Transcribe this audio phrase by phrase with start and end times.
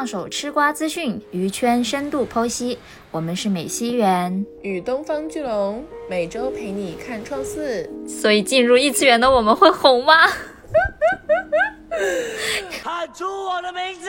[0.00, 2.78] 上手吃瓜资讯，娱圈深度剖析。
[3.10, 7.86] 我们是美西园与东方巨龙，每周陪你看创四。
[8.08, 10.14] 所以进入异次元的我们会红吗？
[12.82, 14.08] 喊出我的名字！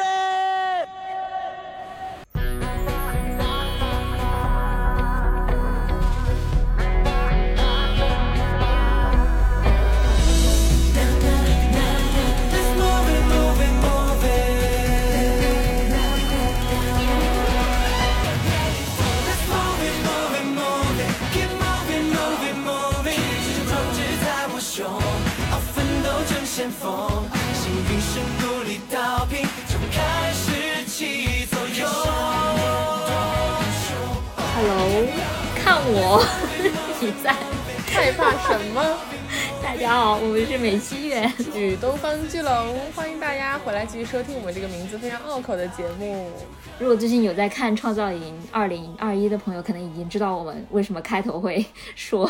[36.14, 36.22] 我
[37.00, 37.32] 你在
[37.88, 38.84] 害怕什么？
[39.64, 46.30] 大家好，我们是美七月 与东方巨龙，欢迎大家回来继续收听我们这个名字非常拗口的节目。
[46.80, 52.30] 如果最近有在看《创造营二零二一》的朋友，可能已经知道我们为什么开头会说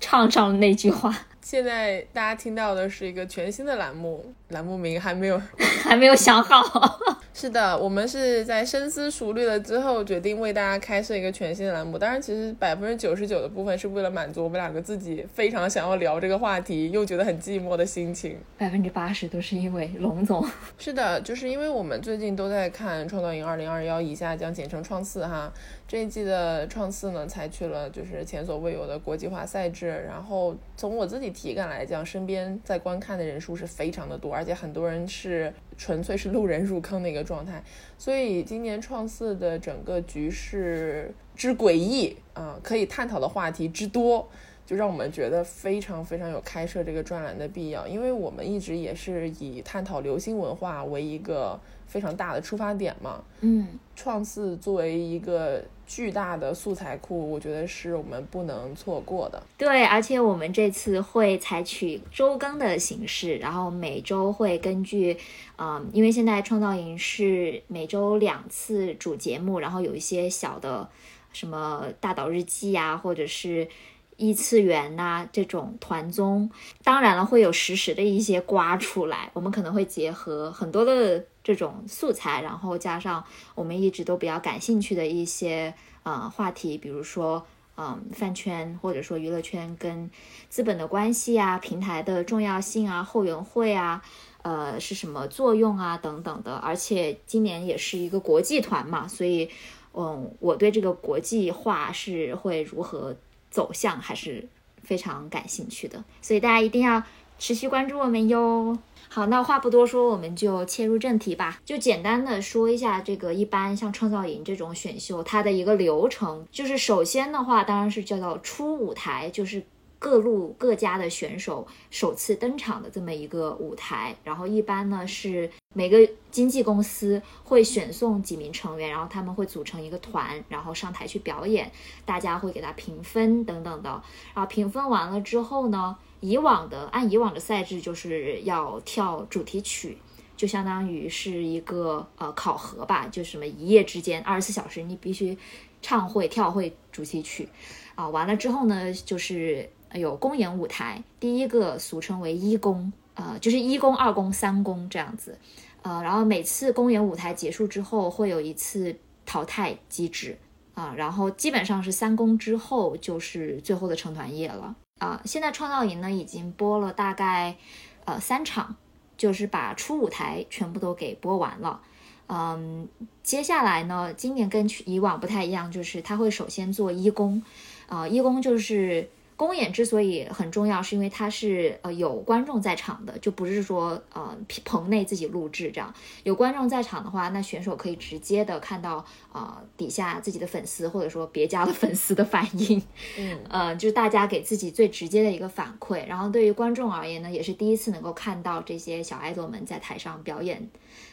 [0.00, 1.14] 唱上了那句话。
[1.46, 5.40] 现在大家听到的是一个全新的栏目，栏目名还没有
[5.84, 6.98] 还没有想好。
[7.32, 11.96] 是的，我们是在深思熟虑了之后，决定为大家开设一个全新的栏目。
[11.96, 18.38] 当然，其实百分之九十九的部分是为了满足我们两个自己非常想要聊这个话题，又觉得很寂寞的心情。
[18.58, 20.44] 百分之八十都是因为龙总。
[20.78, 25.52] 是的，就是因为我们最近都在看《创造营二零二幺》，以下将简称“创四”哈。
[25.86, 30.04] 这一季的创四呢，采取了就是前所未有的国际化赛制。
[30.08, 37.62] 然后从我自己体感来讲，身边在观看的人数是非常的多，而且很多人是纯粹是路人入坑的一个状态。
[37.98, 44.26] 所以今年创四的整个局势之诡异啊，可以探讨的话题之多，
[44.66, 47.86] 就让我们觉得非常非常有开设这个专栏的必要。
[47.86, 53.22] 因为我们一直也是以探讨流行文化为一个非常大的出发点嘛。
[53.40, 55.62] 嗯，创四作为一个。
[55.88, 59.40] 巨大的素材库，我觉得是我们不能错过的。
[59.56, 65.16] 对，而且我们这次会采取周更的形式，然后每周会根据，
[65.56, 70.88] 嗯，因为现在创造营是每周两次主节目，然后有一些小的
[71.32, 73.68] 什么大岛日记呀，或者是
[74.16, 76.50] 异次元呐这种团综，
[76.82, 81.24] 当然了，会有实时的一些刮出来，我们可能会结合很多的。
[81.46, 83.24] 这种素材，然后加上
[83.54, 85.72] 我们一直都比较感兴趣的一些
[86.02, 90.10] 呃话题，比如说嗯饭圈或者说娱乐圈跟
[90.48, 94.02] 资本的关系啊，平台的重要性啊，后援会啊，
[94.42, 96.56] 呃是什么作用啊等等的。
[96.56, 99.48] 而且今年也是一个国际团嘛，所以
[99.92, 103.14] 嗯我对这个国际化是会如何
[103.56, 104.46] 走向还是
[104.82, 107.02] 非常感兴趣的，所以大家一定要
[107.38, 108.76] 持续关注我们哟。
[109.08, 111.58] 好，那话不多说，我们就切入正题吧。
[111.64, 119.64] 就简单的说一下这个，一般像创造营这种选秀，它的一个流程，就是首先的话，当然是叫做初舞台，就是
[119.98, 124.16] 各路各家的选手首次登场的这么一个舞台。
[124.24, 131.70] 然后一般呢是每个经纪公司会选送几名成员，然后他们会组成一个团，然后上台去表演，
[132.04, 133.90] 大家会给他评分等等的。
[134.34, 135.96] 然后评分完了之后呢？
[136.20, 139.98] 以往的按以往的赛制，就是要跳主题曲，
[140.34, 145.36] 就相当于是一个呃考核吧，就什么一夜之间二十四小时你必须
[145.82, 147.46] 唱会跳会主题曲
[147.94, 148.08] 啊。
[148.08, 155.38] 完了之后呢，就是有公演舞台，第一个俗称为一公，呃，就是一公、二公、三公这样子，
[155.82, 160.36] 呃，然后每次公演舞台结束之后会有一次淘汰机制
[160.74, 164.76] 啊，然后基本上是三公之后就是最后的成团夜了。
[164.98, 167.56] 啊，现在创造营呢已经播了大概
[168.04, 168.76] 呃三场，
[169.16, 171.80] 就是把初舞台全部都给播完了。
[172.28, 172.88] 嗯，
[173.22, 177.42] 接下来呢，今年跟以往不太一样，就是他会首先做一公，
[177.88, 179.08] 啊，一公就是。
[179.36, 185.92] 公演之所以很重要，是因为它是呃有观众在场的，就不是说呃棚内自己录制这样。
[186.22, 192.82] 有观众在场的话，那选手可以直接的看到啊底下自己的粉丝或者说别家的粉丝的反应，
[193.18, 196.06] 嗯， 呃就是大家给自己最直接的一个反馈。
[196.06, 200.66] 然后对于观众而言呢，也是第一次能够看到这些小爱豆们在台上表演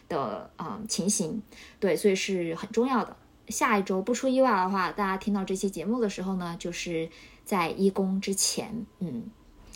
[0.07, 1.41] 的啊情形，
[1.77, 3.17] 对，所以是很重要的。
[3.49, 7.09] 下一周不出意外的话，大家听到这期节目的时候呢，就是。
[7.43, 9.23] 在一公之前，嗯，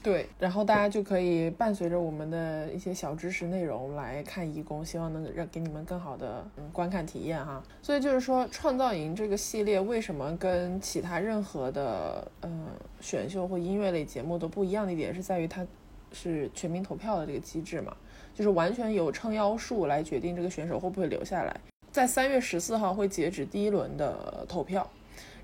[0.01, 7.61] 对，然后大家就可以伴随着我们的一些小知识内容来看一公，希望能让给你们更好的嗯观看体验哈。
[7.81, 12.67] 所以就是说，创造营这个系列为什么跟其他任何的嗯
[13.01, 15.65] 选秀或音乐类节目都不一样的一点，是在于它
[16.13, 17.93] 是全民投票的这个机制嘛，
[18.33, 21.59] 就是完全由撑腰数来决定这个选手会不会留下来。
[21.91, 24.89] 在三月十四号会截止第一轮的投票。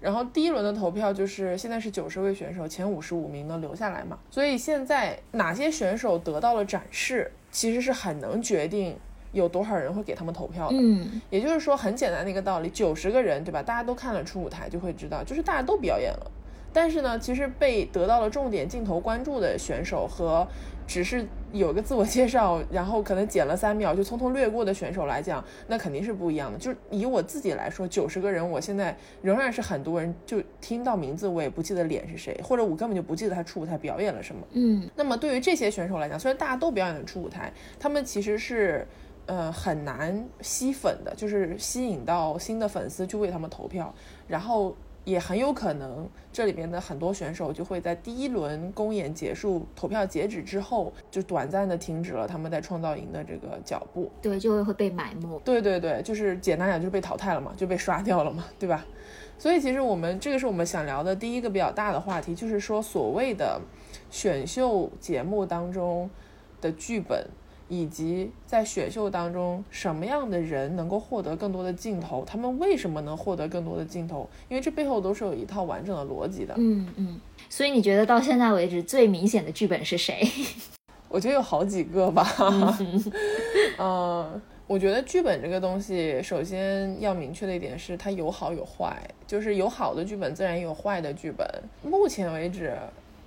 [0.04, 4.20] 然后第一轮的投票就是现在是九十位选手，前五十五名能留下来嘛？
[4.30, 8.98] 所以现在哪些选手得到了展示，其实是很能决定
[9.32, 10.76] 有多少人会给他们投票的。
[10.78, 13.64] 嗯，也就是说，很简单的一个道理，九十个人，对吧？
[13.64, 16.32] 大家都看了初舞台，就会知道，就是大家都表演了。
[16.74, 20.46] 但是呢，其实被得到了重点镜头关注的选手和
[20.86, 26.58] 只是有个自我介绍， 然后可能剪了三秒就匆匆略过的选手来讲，那肯定是不一样的。
[26.58, 34.42] 就是以我自己来说，九十个人，我现在仍然是很多人就听到名字，我也不记得脸是谁，或者我根本就不记得他初舞台表演了什么。
[34.52, 38.88] 嗯，那么对于这些选手来讲，虽然大家都表演了初舞台，他们其实是
[39.28, 43.94] 呃很难吸粉的，就是吸引到新的粉丝去为他们投票，
[44.28, 44.76] 然后。
[45.06, 54.10] 也很有可能，这里面的很多选手就会在第一轮公演结束、投票截止之后，就短暂的停止了他们在创造营的这个脚步。
[54.22, 55.40] 对，就会会被埋没。
[55.44, 58.86] 对对对，就是简单讲，就是被淘汰了嘛，就被刷掉了嘛，对吧？
[59.38, 63.60] 所以其实我们这个是我们想聊的第一个比较大的话题，就是说所谓的
[64.10, 66.10] 选秀节目当中
[66.62, 67.28] 的剧本。
[67.81, 72.24] 以及在选秀当中，什么样的人能够获得更多的镜头？
[72.24, 74.30] 他们为什么能获得更多的镜头？
[74.48, 76.54] 因为这背后都是有一套完整的逻辑的。
[76.58, 77.20] 嗯嗯。
[77.50, 80.22] 所以你觉得到现在为止最明显的剧本是谁？
[81.10, 82.28] 我觉得有好几个吧。
[83.78, 88.96] 嗯， 我觉得剧本这个东西，首先要明确的一点是，它有好有坏。
[89.28, 91.48] 就是有好的剧本，自然也有坏的剧本。
[91.81, 92.78] 目前为止。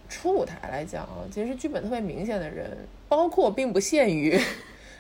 [0.09, 2.77] 初舞台来讲啊，其实剧本特别明显的人，
[3.09, 4.41] 包括并不限于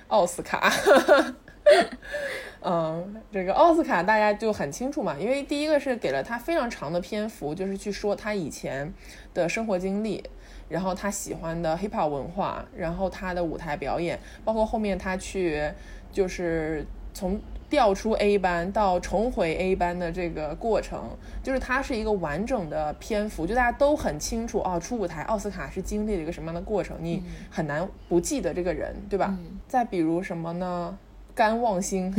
[0.09, 0.73] 奥斯卡。
[2.63, 8.93] 嗯，这个奥斯卡大家就很清楚嘛，因为第一个是给了他非常长的篇幅，就是去说他以前
[9.33, 10.23] 的生活经历，
[10.69, 15.71] 然后他喜欢的 hip hop 文化，然后他的舞台表演，包括后面他去
[16.11, 16.85] 就是
[17.17, 17.41] 从。
[17.69, 21.03] 调出 A 班到重回 A 班的这个过程，
[21.43, 24.79] 就是它是一个完整的篇幅，就大家都很清楚哦。
[24.79, 29.37] 出舞台，奥斯卡是经历了一个什么样的过程，你很难不记得这个人，对吧？
[29.67, 30.97] 再比如什么呢？
[31.35, 32.15] 甘望星，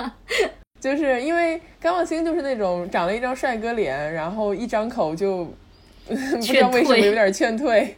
[0.80, 5.44] 就是因为甘望星就是那种长了一张帅哥脸，然后一张口就
[6.08, 7.94] 不知道为什么有点劝退，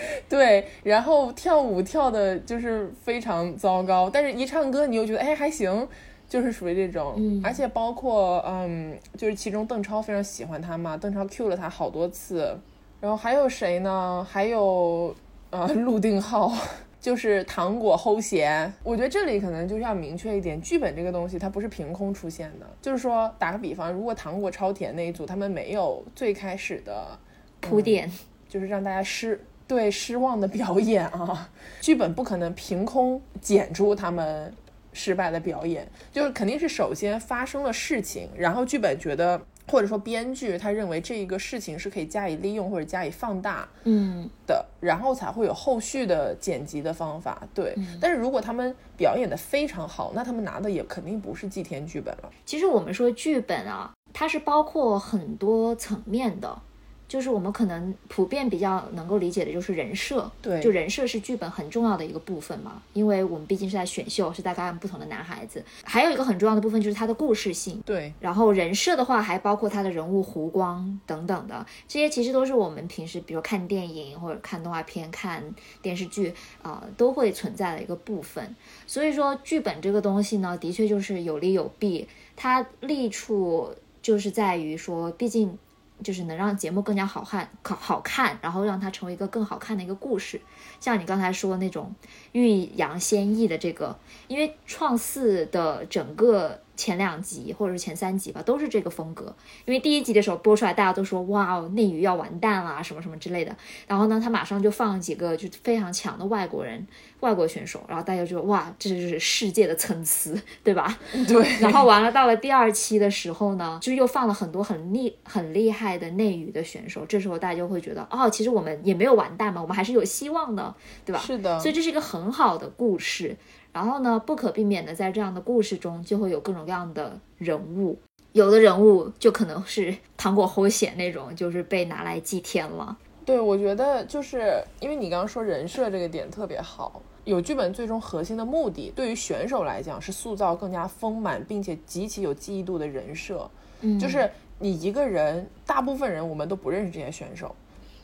[0.28, 5.86] 对，然后跳舞跳的就是非常糟糕，但是一唱歌你又觉得哎还行。
[6.28, 12.58] 就是属于这种，而且包括嗯，就是其中邓超非常喜欢他嘛，邓超 Q 了他好多次，
[13.00, 14.26] 然后还有谁呢？
[14.28, 15.14] 还有
[15.50, 16.52] 呃，陆定浩，
[17.00, 18.70] 就是糖果齁咸。
[18.82, 22.66] 我觉得这里可能就是要明确一点，剧本这个东西它不是凭空出现的。
[22.82, 27.16] 就是说，打个比方，如果糖果超甜那一组他们没有最开始的
[27.60, 28.10] 铺垫，
[28.48, 34.52] 就是让大家失对失望的表演啊，剧本不可能凭空剪出他们。
[34.98, 47.46] 失败的表演就是肯定是首先发生了事情，然后剧本觉得或者说编剧他认为这一个事情是可以加以利用或者加以放大，嗯的，然后才会有后续的剪辑的方法。
[47.52, 52.30] 对，但是如果他们表演的非常好，那他们拿的也肯定不是祭天剧本了。
[52.46, 56.58] 其实我们说剧本啊，它是包括很多层面的。
[57.08, 65.64] 就是我们可能普遍比较能够理解的，就是人设，对，就人设是剧本很重要的一个部分嘛，因为我们毕竟是在选秀，是在看不同的男孩子。
[65.84, 68.12] 还有一个很重要的部分就是它的故事性，对。
[68.18, 75.42] 然后人设的话，还包括他的人物弧光等等的，这些其实都是我们平时比如看电影或者看动画片、看
[75.80, 78.56] 电视剧啊都会存在的一个部分。
[78.86, 85.56] 所以说，剧本这个东西呢，的确就是有利有弊，它利处就是在于说，毕竟。
[86.02, 90.40] 就是能让节目更加好看，好好看，然后让它成为一个更好看的一个故事。
[90.80, 91.94] 像你刚才说那种
[92.32, 93.98] 欲扬先抑的这个，
[94.28, 96.60] 因为创四的整个。
[96.76, 99.34] 前两集或者是前三集吧，都是这个风格。
[99.64, 103.56] 因为第一集的时候播出来，大家都说哇哦，内娱要完蛋了，什么什么之类的。
[103.86, 106.86] 然后呢，他马上就放了几个就非常强的外国人、
[107.20, 110.98] 外国选手，然后大家就哇，这就是世界的参差，对吧？
[111.26, 111.46] 对。
[111.60, 117.04] 然后完了，到了第二期的时候呢，就又放了很多很厉很厉害的内娱的选手。
[117.06, 121.18] 这时候大家就会觉得，哦，其实我们也没有完蛋嘛，我们还是有希望的，对吧？
[121.18, 121.58] 是的。
[121.58, 123.36] 所以这是一个很好的故事。
[123.76, 127.98] 然后呢，不可避免的，在这样的故事中，就会有各种各样的人物。
[128.32, 132.96] 有的人物就可能是 糖果齁咸那种，就是被拿来祭天了。
[133.26, 137.02] 对，我觉得就是因为你刚刚说人设这个点特别好。
[137.24, 143.46] 有剧本最终核心的目的，对于选手来讲是塑造更加丰满并且极其有记忆度的人设。
[143.82, 147.54] 嗯，就是你一个人，大部分人我们都不认识这些选手，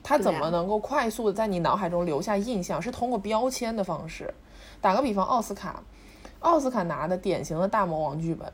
[0.02, 2.82] 他怎么能够快速的在你脑海中留下印象？
[2.82, 4.34] 是通过标签的方式。
[4.82, 5.82] 打个比方，奥斯卡，
[6.40, 8.52] 奥斯卡拿的典型的大魔王剧本，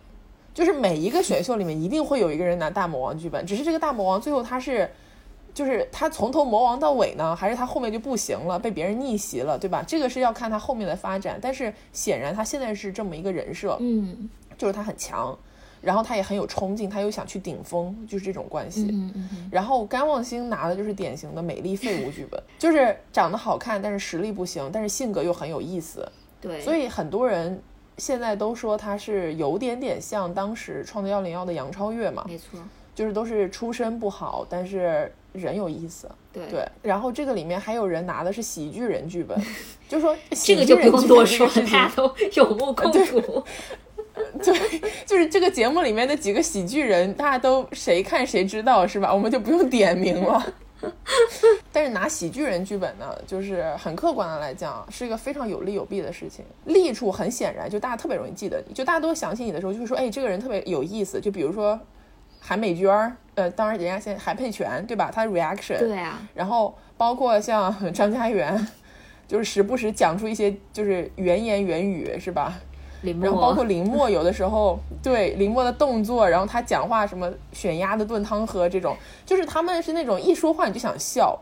[0.54, 4.88] 就是每一个选秀里面一定会有一个人拿大魔王剧本，只是这个大魔王最后他是，
[5.54, 9.82] 就是他从头魔王到尾呢，还是他后面就不行了，被别人逆袭了，对吧？
[9.84, 11.38] 这个是要看他后面的发展。
[11.40, 15.36] 但是显然他现在是这么一个人设，嗯就是他很强，
[15.80, 18.84] 然后他也很有冲劲，他又想去顶峰，就是这种关系。
[18.92, 26.06] 嗯嗯嗯，然后甘望星拿的就是典型的美丽废物剧本， 就是长得好看，但是实力不行，但是性格又很有意思。
[26.40, 27.60] 对，所以很多人
[27.96, 32.60] 现在都说他是有点点像当时创造幺零幺的杨超越嘛，没错，
[32.94, 36.08] 就是都是出身不好，但是人有意思。
[36.32, 39.36] 对对，然后这个里面还有人拿的是喜剧人剧本，
[39.88, 43.44] 就说这个就不喜剧人剧用多说，大家都有目共睹。
[45.18, 49.12] 是这个节目里面的几个喜剧人，大家都谁看谁知道是吧？
[49.12, 50.54] 我们就不用点名了。
[51.72, 56.44] 但是拿喜剧人剧本呢，就是很客观的来讲，是一个非常有利有弊的事情。
[56.66, 61.20] 利处很显然，就大家特别容易记得你，就大家都想起你的时候，就会说，哎，这个人特别有意思。
[61.20, 61.78] 就比如说
[62.38, 65.10] 韩美娟儿，呃，当然人家现在韩佩泉，对吧？
[65.12, 68.68] 他的 reaction，对啊，然后包括像 张家元，
[69.26, 72.56] 就是时不时讲出一些就是原言原语，是吧？
[73.02, 81.38] 林然后包括，林默有的时候对林默的动作，然后他讲话什么选鸭子炖汤喝这种，就是他们是那种一说话你就想笑。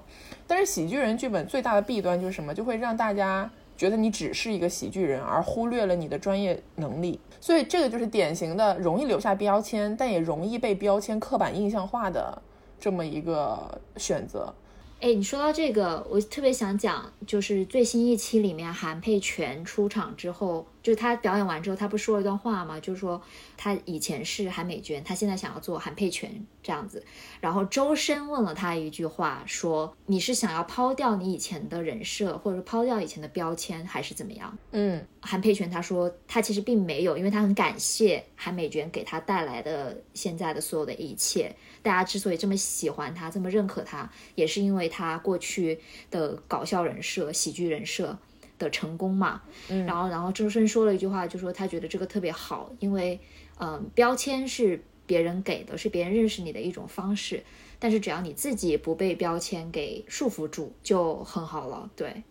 [0.46, 2.54] 但是喜剧人剧本最大的弊端就是什么？
[2.54, 7.18] 就会让大家觉得你只是一个喜剧人，而忽略了你的专业能力。
[7.40, 12.40] 所以这个就是典型的容易留下标签，但也容易被标签刻板印象化的
[12.78, 14.54] 这么一个选择。
[15.00, 22.78] 哎，你说到这个，我特别想讲，就是最新一期里面韩佩泉出场之后，就是他表演完之后，他不说了一段话嘛？
[22.78, 23.20] 就是说
[23.56, 27.04] 他以前是韩美娟，他现在想要做韩佩泉这样子。
[27.40, 34.56] 然后周深问了他一句话，说你是想要抛掉你以前的人设，或者说抛掉以前的标签，还是怎么样？
[34.70, 41.52] 嗯韩佩泉他说他其实并没有，因为他很感谢韩美娟给他带来的现在的所有的一切。
[41.82, 45.80] 大家之所以这么喜欢他，这么认可他，也是因为他过去
[46.12, 48.16] 的搞笑人设、喜剧人设
[48.58, 49.42] 的成功嘛。
[49.68, 53.18] 嗯然后，然后周深说了一句话，就说他觉得这个特别好，因为
[53.58, 57.42] 嗯，标签是别人给的，是别人认识你的一种方式，
[57.78, 61.88] 但是只要你自己不被标签给束缚住，就很好了。
[61.96, 62.22] 对。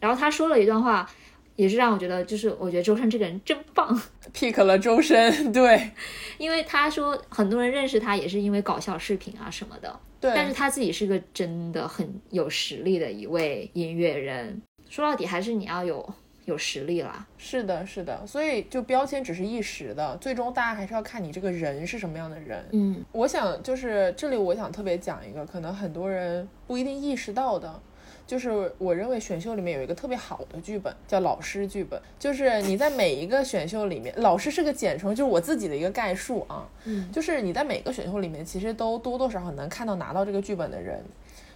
[0.00, 1.10] 然后他说了一段话，
[1.56, 4.00] 也是让我觉得，就是我觉得周深这个人真棒
[4.32, 5.90] ，，pick 了周深，对
[6.38, 14.62] 因为他说很多人认识他也是因为搞笑视频啊什么的，对，但是他自己是个真的很有实力的一位音乐人。
[14.88, 16.14] 说到底还是你要有
[16.44, 17.26] 有实力啦。
[17.36, 22.64] 是的，是的，所以就标签只是一时的，最终大家还是要看你这个人是什么样的人。
[22.72, 27.80] 嗯我想就是这里，我想特别讲一个，可能很多人不一定意识到的，
[28.26, 41.02] 就是我认为选秀里面有一个特别好的剧本，叫老师剧本，就是你在每一个选秀里面，老师是个简称，就是我自己的一个概述啊，嗯就是你在每个选秀里面，其实都多多少少能看到拿到这个剧本的人，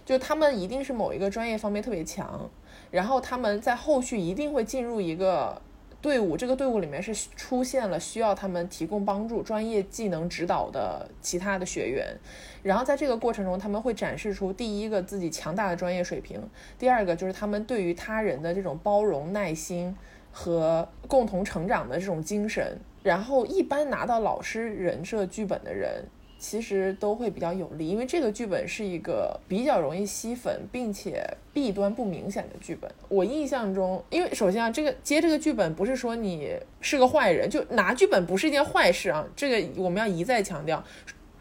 [0.05, 2.49] 就他们一定是某一个专业方面特别强，
[2.93, 5.59] 然后他们在后续一定会进入一个
[5.99, 12.15] 队伍，这个队伍里面是出现了需要他们提供帮助、专业技能指导的其他的学员，
[12.61, 16.39] 然后在这个过程中，他们会展示出第一个自己强大的专业水平，
[16.77, 19.95] 第二个就是他们对于他人的这种包容、耐心
[20.31, 22.77] 和共同成长的这种精神。
[23.01, 26.05] 然后，一般拿到老师人设剧本的人，
[26.43, 32.91] 其实都会比较有利，因为这个剧本是一个比较容易吸粉，并且弊端不明显的剧本。
[33.07, 40.83] 我印象中，因为首先啊，这个接这个剧本不是说你是个坏人，就拿剧本不是一件坏事啊，这个我们要一再强调。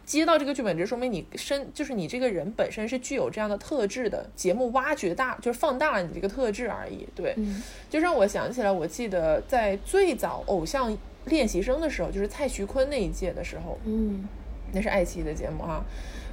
[0.04, 4.24] 接到这个剧本，只说明你身就是你这个人本身是具有这样的特质的。
[4.36, 7.08] 节目挖掘大就是放大了你这个特质而已。
[7.14, 14.28] 对，嗯就让我想起来，我记得在最早偶像练习生的时候，就是蔡徐坤那一届的时候，嗯
[14.72, 15.84] 那是爱奇艺的节目哈。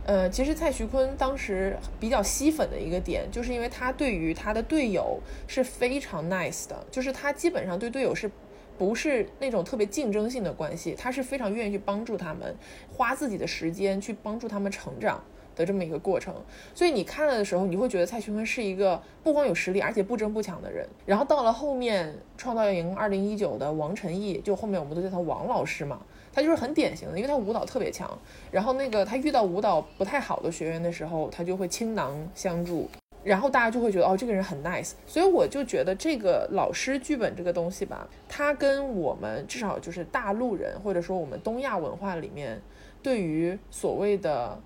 [0.06, 8.30] 呃，其实蔡徐坤当时比较吸粉的一个点，就是因为他对于他的队友是非常 nice 的，就是他基本上对队友是
[8.78, 12.56] 不是那种特别竞争性的关系，他是非常愿意去帮助他们，
[12.92, 15.24] 花自己的时间去帮助他们成长。
[15.56, 16.34] 的这么一个过程，
[16.74, 20.88] 所以你看了的时候，你会觉得蔡徐坤是一个不光有实力，而且不争不抢的人。
[21.06, 26.00] 然后到了后面，创造营二零一九的王晨艺，就后面我们都叫他王老师嘛，
[26.34, 28.10] 他就是很典型的，因为他舞蹈特别强。
[28.52, 32.90] 然后那个他遇到舞蹈不太好的学员的时候，他就会倾囊相助。
[33.22, 42.62] 然后大家就会觉得哦，这个人很 nice，所以我就觉得这个老师剧本这个东西吧，它跟我们至少就是大陆人或者说我们东亚文化里面
[43.04, 44.58] 对于所谓的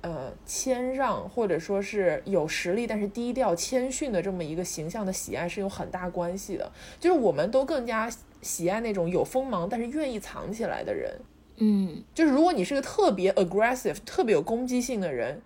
[0.00, 6.72] 呃谦让或者说是有实力但是低调谦逊的这么一个形象的喜爱是有很大关系的。
[6.98, 8.10] 就是我们都更加
[8.40, 11.12] 喜爱那种有锋芒但是愿意藏起来的人。
[11.56, 15.40] 嗯，就是如果你是个特别 aggressive、特别有攻击性的人，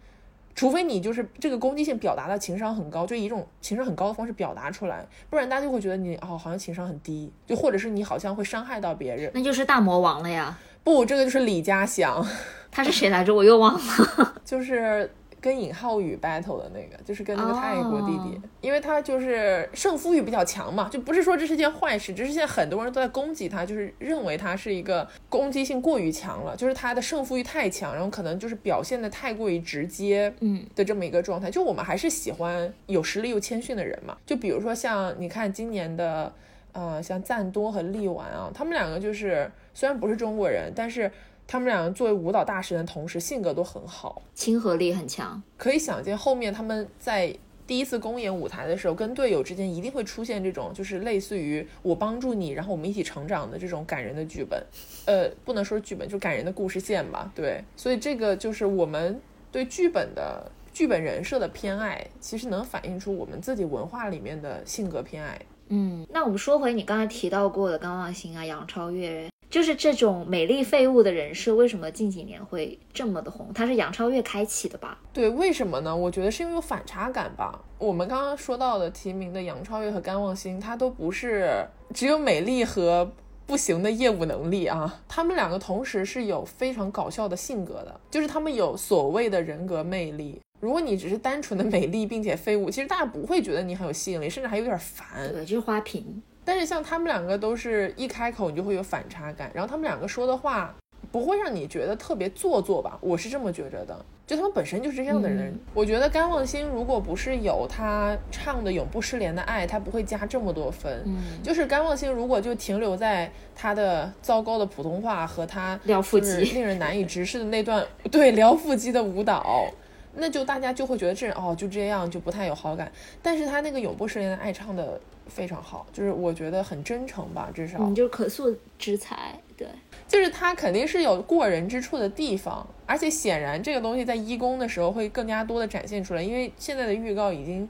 [0.54, 9.30] 除非你就是这个攻击性表达的情商很高，就以一种情商很高的方式表达出来，不然大家就会觉得你哦好像情商很低，就或者是你好像会伤害到别人。
[9.32, 10.58] 那就是大魔王了呀。
[10.84, 12.26] 不，这个就是李嘉祥，
[12.70, 13.34] 他是谁来着？
[13.34, 14.34] 我又忘了。
[14.44, 15.10] 就是
[15.42, 31.50] 跟尹浩宇 battle 的那个，就是跟那个泰国弟弟，哦因为他就是胜负欲比较强嘛，就不是说这是件坏事，只是现在很多人都在攻击他，就是认为他是一个攻击性过于强了，就是他的胜负欲太强，然后可能就是表现的太过于直接，嗯的这么一个状态。
[31.50, 36.32] 就我们还是喜欢有实力又谦逊的人嘛，就比如说像你看今年的。
[36.74, 41.12] 呃，像赞多和力丸啊，他们两个就是虽然不是中国人，但是
[41.46, 44.22] 他们两个作为舞蹈大师的同时，性格都很好。
[44.34, 45.42] 亲和力很强。
[45.56, 47.34] 可以想见，后面他们在
[47.66, 54.62] 第一次公演舞台的时候，跟队友之间一定会出现这种，就是类似于我帮助你，然后我们一起成长的这种感人的剧本。
[55.06, 57.30] 呃，不能说剧本，就感人的故事线吧。
[57.34, 59.20] 对，所以这个就是我们
[59.50, 65.40] 对剧本的剧本人设的偏爱，其实能反映出我们自己文化里面的性格偏爱。
[65.68, 73.50] 嗯，那我们说回你刚才提到过的甘望星啊、杨超越，就是这种美丽废物的人设，为什么近几年会这么的红？
[73.54, 74.98] 它是杨超越开启的吧？
[75.12, 75.94] 对，为什么呢？
[75.94, 77.62] 我觉得是因为有反差感吧。
[77.76, 83.12] 我们刚刚说到的提名的杨超越和甘望星，他都不是只有美丽和
[83.44, 90.40] 不行的业务能力啊，他们两个同时是有非常搞笑的性格的，就是他们有所谓的人格魅力。
[90.60, 95.30] 如果你只是单纯的美丽并且废物，其实大家不会觉得你很有吸引力，甚至还有点烦。
[95.30, 96.22] 对，就是花瓶。
[96.44, 100.74] 但是像他们两个都是一开口你就会有反差感，然后他们两个说的话
[101.10, 102.98] 不会让你觉得特别做作吧？
[103.00, 105.48] 我是这么觉着的，就他们本身就是这样的人。
[105.48, 111.02] 嗯我觉得甘望星如果不是有他唱的永不失联的爱，他不会加这么多分。
[111.06, 119.66] 嗯，就是甘望星如果就停留在他的糟糕的普通话和他撩腹就是肌令人难以直视的那段对撩腹肌的舞蹈。
[120.14, 122.90] 那就大家就会觉得这人哦就这样就不太有好感，
[123.22, 129.38] 但是他那个永不失联的爱唱的非常好，就是我觉得很真诚吧，至少、你，就是可塑之才。
[129.56, 129.66] 对，
[130.08, 137.68] 就是他肯定是有过人之处的地方，而且显然这个东西在一公的时候会更加多的展现出来，因为现在的预告已经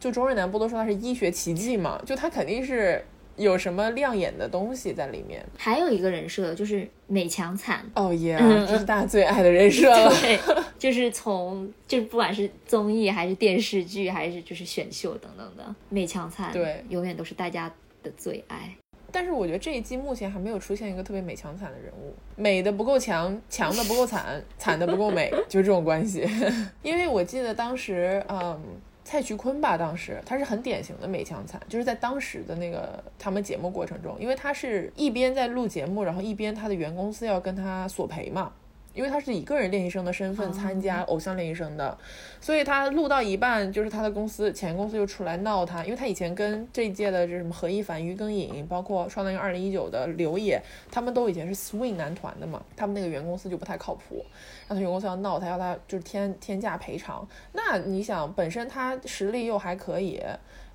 [0.00, 3.04] 就中日南不都说他是医学奇迹嘛，就他肯定是
[3.38, 5.42] 有什么亮眼的东西在里面。
[5.56, 7.84] 还有一个人设就是美强惨。
[7.94, 10.10] 哦耶，嗯这是大家最爱的人设了。
[10.20, 10.38] 对，
[10.78, 17.72] 就是从就不管是综艺还是电视剧还是就是选秀等等的，美强惨对永远都是大家
[18.02, 18.76] 的最爱。
[19.10, 26.28] 但是我觉得这一季目前还没有出现一个特别美强惨的人物，美的不够强，强的不够惨，惨的不够美， 就是这种关系。
[26.82, 28.60] 因为我记得当时，嗯，
[29.08, 38.52] 蔡徐坤吧，当时他是很典型的美强惨，就是在当时的那个他们节目过程中，因为他是一边在录节目，然后一边他的原公司要跟他索赔嘛。
[38.94, 41.96] 因为他是以个人练习生的身份参加偶像练习生的，
[42.40, 54.24] 所以他录到一半，就是他的公司前公司就出来闹他，因为他以前跟这一届的这什么何一凡、于庚颖，包括《创造营二零一九》的刘也，他们都以前是 swing 男团的嘛，他们那个原公司就不太靠谱，
[54.68, 57.26] 他原公司要闹他，要他就是天天价赔偿。
[57.52, 60.22] 那你想，本身他实力又还可以，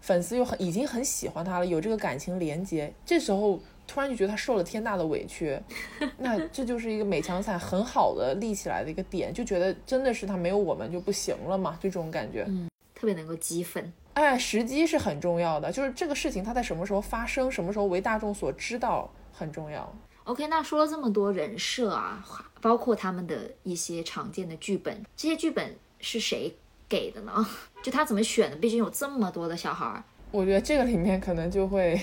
[0.02, 3.60] 粉丝又很已经很喜欢他了，有这个感情连接，这时候。
[3.86, 5.60] 突然就觉得他受了天大的委屈，
[6.18, 12.46] 那这就是一个美强惨很好的立起来的一个点，就觉得真的是他没有我们就不行了嘛，就这种感觉。
[12.48, 13.92] 嗯特别能够激愤。
[14.14, 19.94] 哎，时机是很重要的，就是这个事情它在什么时候发生，什么时候为大众所知道很重要。
[20.26, 22.26] OK，那说了这么多人设啊，
[22.62, 26.56] 包括他们的一些常见的剧本，这些剧本是谁
[26.88, 27.46] 给的呢？
[27.84, 28.56] 就他怎么选的？
[28.56, 30.02] 毕竟有这么多的小孩儿。
[30.32, 32.00] 我觉得这个里面可能就会，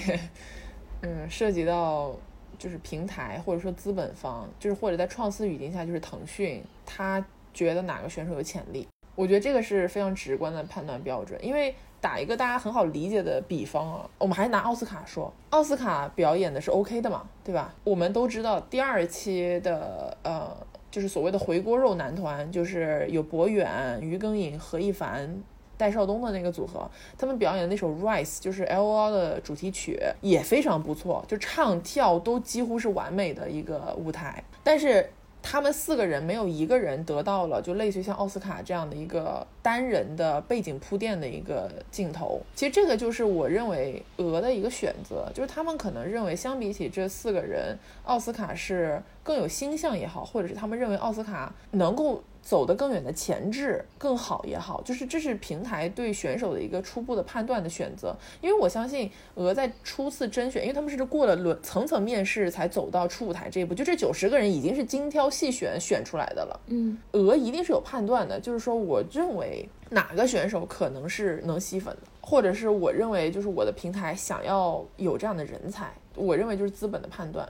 [1.00, 2.14] 嗯，涉及到
[2.58, 8.86] 就是平台或者说资本方，就是或者在创思语境下，就是腾讯，他觉得哪个选手有潜力。
[9.14, 17.74] 我觉得这个是非常直观的判断标准，因为打一个大家很好理解的比方啊，我们还是拿奥斯卡说，奥斯卡表演的是 OK 的嘛，对吧？
[17.84, 20.56] 我们都知道第二期的呃，
[20.90, 25.42] 就是所谓的回锅肉男团，就是有博远、于庚颖、何一凡。
[25.76, 26.86] 戴少东的那个组合，
[27.16, 34.44] 他们表演的那首《Rise》就是 L O L 的主题曲，也非常不错，就唱跳都几乎是完美的一个舞台。
[34.62, 35.10] 但是
[35.42, 42.40] 他们四个人没有一个人得到了就类似于像奥斯卡这样的一个单人的背景铺垫的一个镜头。
[42.54, 58.16] 其实这个就是我认为鹅的一个选择，就是他们可能认为相比起这四个人，奥斯卡是更有星象也好，或者是他们认为奥斯卡能够走得更远的前置更好也好，就是这是平台对选手的一个初步的判断的选择。
[58.40, 66.60] 因为我相信鹅在初次甄选，因为他们是过了轮层层面试才走到初舞台这一步，就这九十个人已经是精挑细选选出来的了。
[66.66, 77.48] 嗯，鹅一定是有判断的，就是说我认为哪个选手可能是能吸粉的，或者是我认为就是我的平台想要有这样的人才，我认为就是资本的判断。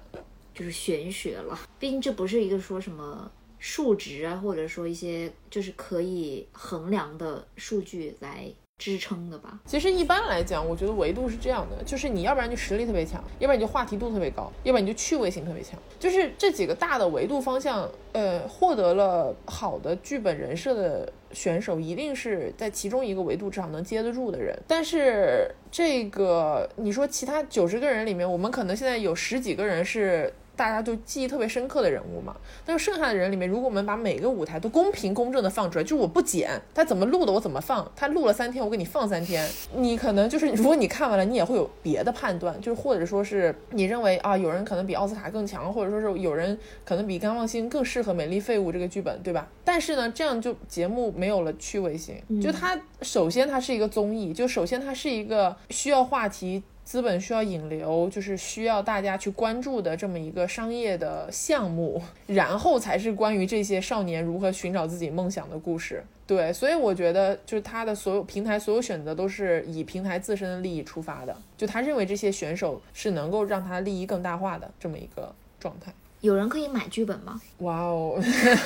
[0.52, 8.46] 就是玄学了，毕竟这不是一个说什么数值啊，或者说一些就是可以衡量的数据来
[8.78, 9.60] 支撑的吧。
[9.66, 24.58] 其实一般来讲，我觉得维度是这样的，就是你要不然就实力特别强，要不然你就话题度特别高，要不然你就趣味性特别强，就是这几个大的维度方向，呃，获得了好的剧本人设的选手，一定是在其中一个维度至少能接得住的人。
[24.66, 30.32] 但是这个你说其他九十个人里面，我们可能现在有十几个人是。
[30.56, 32.36] 大家都记忆特别深刻的人物嘛，
[32.66, 49.48] 但是剩下的人里面，如果我们把每个舞台都公平公正的放出来，就是我不剪，他怎么录的我怎么放，他录了三天，我给你放三天，你可能就是如果你看完了，你也会有别的判断，就是或者说是你认为啊，有人可能比奥斯卡更强，或者说是有人可能比甘望星更适合《美丽废物》这个剧本，对吧？
[49.64, 56.62] 但是呢，这样就节目没有了趣味性，就它首先它是一个综艺，就首先它是一个需要话题。
[56.90, 66.02] 资本需要引流，就是需要大家去关注的这么一个商业的项目，然后才是关于这些少年如何寻找自己梦想的故事。
[66.26, 75.92] 对，所以我觉得就是他的所有平台所有选择都是以平台自身的利益出发的，就他认为这些选手是能够让他利益更大化的这么一个状态。
[76.22, 77.40] 有人可以买剧本吗？
[77.58, 78.20] 哇哦，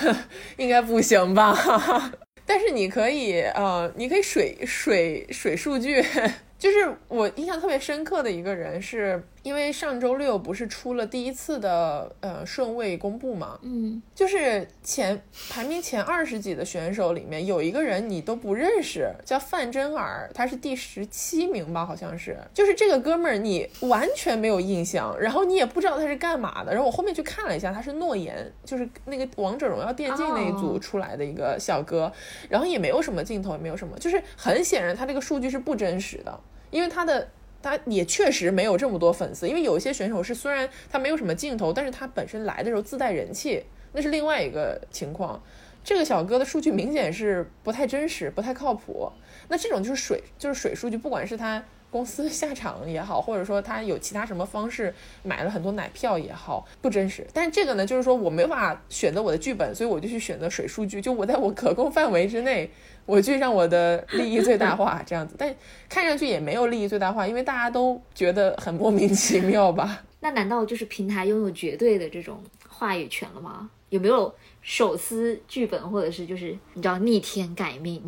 [0.57, 1.55] 应该不行吧？
[2.47, 6.03] 但是你可以，呃，你可以水水水数据。
[6.59, 13.59] 就是我印象特别深刻的一个人，是因为上周六不是出了第一次的呃顺位公布嘛？
[13.63, 21.85] 嗯，就是前排名前二十几的选手里面有一个人你都不认识，叫范真儿，他是第十七名吧？
[21.85, 22.39] 好像是。
[22.55, 26.73] 就是这个哥们儿你完全没有印象，然后你也不知道他是干嘛的。
[26.73, 32.11] 然后我后面去看了一下，他是诺言，就是那个王者荣耀电竞那一组出来的一个小哥，
[32.49, 36.41] 然后也没有什么镜头，也没有什么，就是很显然他这个数据是不真实的。
[36.71, 37.29] 因为他的
[37.65, 45.43] 他也确实没有这么多粉丝，因为有一些选手是虽然他没有什么镜头，但是他本身来的时候自带人气，那是另外一个情况。
[45.83, 49.11] 这个小哥的数据明显是不太真实，不太靠谱。
[49.49, 57.27] 那这种就是水，就是水数据，不管是他公司 下场也好，或者说他有其他什么方式买了很多奶票也好，不真实。
[57.33, 62.71] 但是这个呢，就是说我没法选择我的剧本，所以我就去选择水数据，就我在我可控范围之内。
[63.07, 65.55] 我去让我的利益最大化，这样子，但
[65.89, 70.03] 看上去也没有利益最大化，因为大家都觉得很莫名其妙吧？
[70.21, 73.69] 那难道就是平台拥有绝对的这种话语权了吗？
[73.91, 78.03] 有没有手撕剧本，或者是就是你知道逆天改命？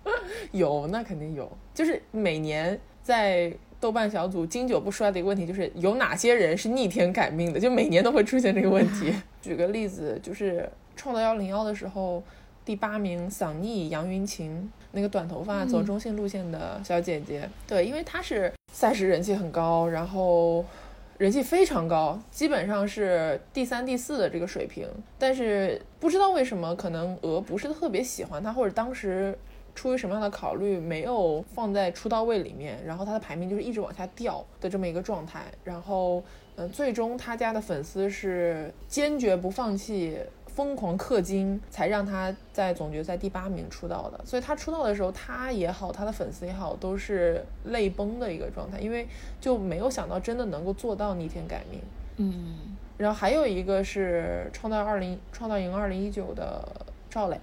[0.52, 1.50] 有，那肯定有。
[1.74, 7.60] 就是每年在豆瓣小组经久不衰的一个问题，就是有哪些人是逆天改命的？
[7.60, 9.12] 就每年都会出现这个问题。
[9.42, 12.24] 举个例子，就是创造幺零幺的时候。
[12.68, 20.62] 第八名，嗓逆杨云晴，那个短头发走中性路线的小姐姐，对，因为她是赛事人气很高，然后
[21.16, 24.86] 人气非常高，基本上是第三、第四的这个水平。
[25.18, 29.34] 但是不知道为什么，可能鹅不是特别喜欢她，或者当时
[29.74, 35.46] 出于什么样的考虑，没有放在出道位里面，然后她的排名就是一直往下掉的这么一个状态。
[35.64, 36.22] 然后，
[36.56, 40.18] 嗯，最终他家的粉丝是坚决不放弃。
[40.58, 49.06] 疯狂氪金才让他在总决赛第八名出道的，所以他出道的时候，他也好，他的粉丝也好，都是泪崩的一个状态，因为
[49.40, 51.80] 就没有想到真的能够做到逆天改命。
[52.16, 56.60] 嗯，然后还有一个是创造二零创造营二零一九的
[57.08, 57.38] 赵磊，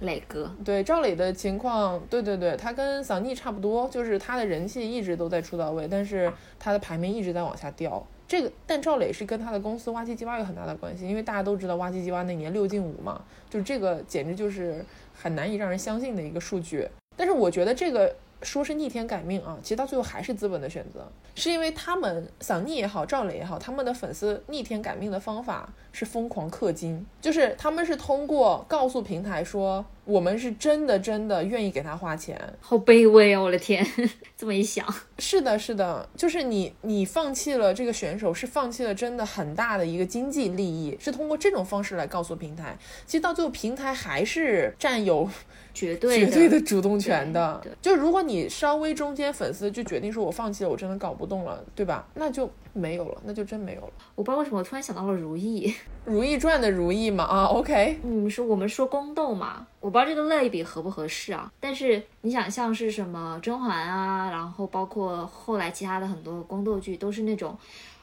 [0.00, 8.02] 磊哥，对赵磊的情况，对对对，他跟桑尼差不多，就是他的人气一直都在出道位，但是他的排名一直在往下掉。
[8.26, 14.84] 这个，但赵磊是跟他的公司挖机机挖有很大的关系，因为大家都知道挖机机挖那年六进五嘛，就这个简直就是
[15.14, 16.88] 很难以让人相信的一个数据。
[17.16, 18.14] 但是我觉得这个。
[18.42, 33.86] 说是逆天改命啊，其实到最后还是资本的选择，是因为他们想逆也好，赵磊也好，他们的粉丝逆天改命的方法是疯狂氪金，就是他们是通过告诉平台说我们是真的真的愿意给他花钱，好卑微哦，我的天，
[34.36, 34.86] 这么一想，
[35.18, 45.28] 是的，是的，就是你你放弃了这个选手，是放弃了真的很大的一个经济利益，是通过这种方式来告诉平台，其实到最后平台还是占有。
[45.74, 52.06] 绝对绝对的主动权的，就如果你稍微中间粉丝就决定说我放弃了，我真的搞不动了，对吧？
[52.14, 53.92] 那就没有了，那就真没有了。
[54.14, 55.68] 我不知道为什么我突然想到了《如懿》。
[56.04, 61.50] 《如懿传》的如懿嘛，啊，OK，你们说我们说宫斗嘛，我不知道这个类比合不合适啊。
[61.60, 67.56] 但是你想像是什么甄嬛啊，然后包括后来其他的很多宫斗剧，都是那种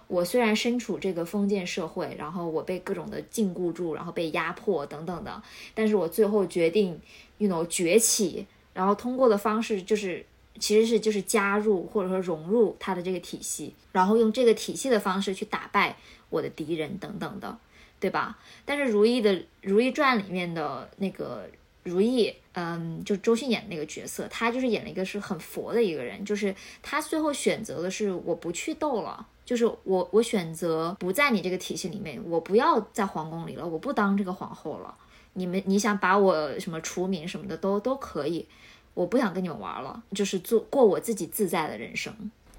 [0.08, 5.44] 我虽然身处这个封建社会，然后我被各种的禁锢住，然后被压迫等等的，
[5.76, 7.00] 但是我最后决定
[7.38, 10.26] ，you know 崛起，然后通过的方式就是。
[10.60, 15.98] 其实是就是加入或者说融入他的这个体系，然后用这个体系的方式去打败
[16.30, 17.58] 我的敌人等等的，
[18.00, 18.38] 对吧？
[18.66, 21.48] 但是《如懿》的《如懿传》里面的那个
[21.84, 34.94] 如懿，嗯，就周迅演的那个角色，她就是演了一个是很佛的一个人，就是她最后选择的是我不去斗了，就是我我选择不在你这个体系里面，我不要在皇宫里了，我不当这个皇后了。
[35.34, 38.46] 你们你想把我什么除名什么的都都可以，
[38.94, 42.14] 我不想跟你们玩了，就是做过我自己自在的人生。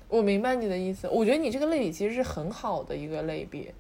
[0.09, 1.09] 我明白你的意思。
[1.09, 3.71] 我觉得你这个类比其实是很好的一个类比，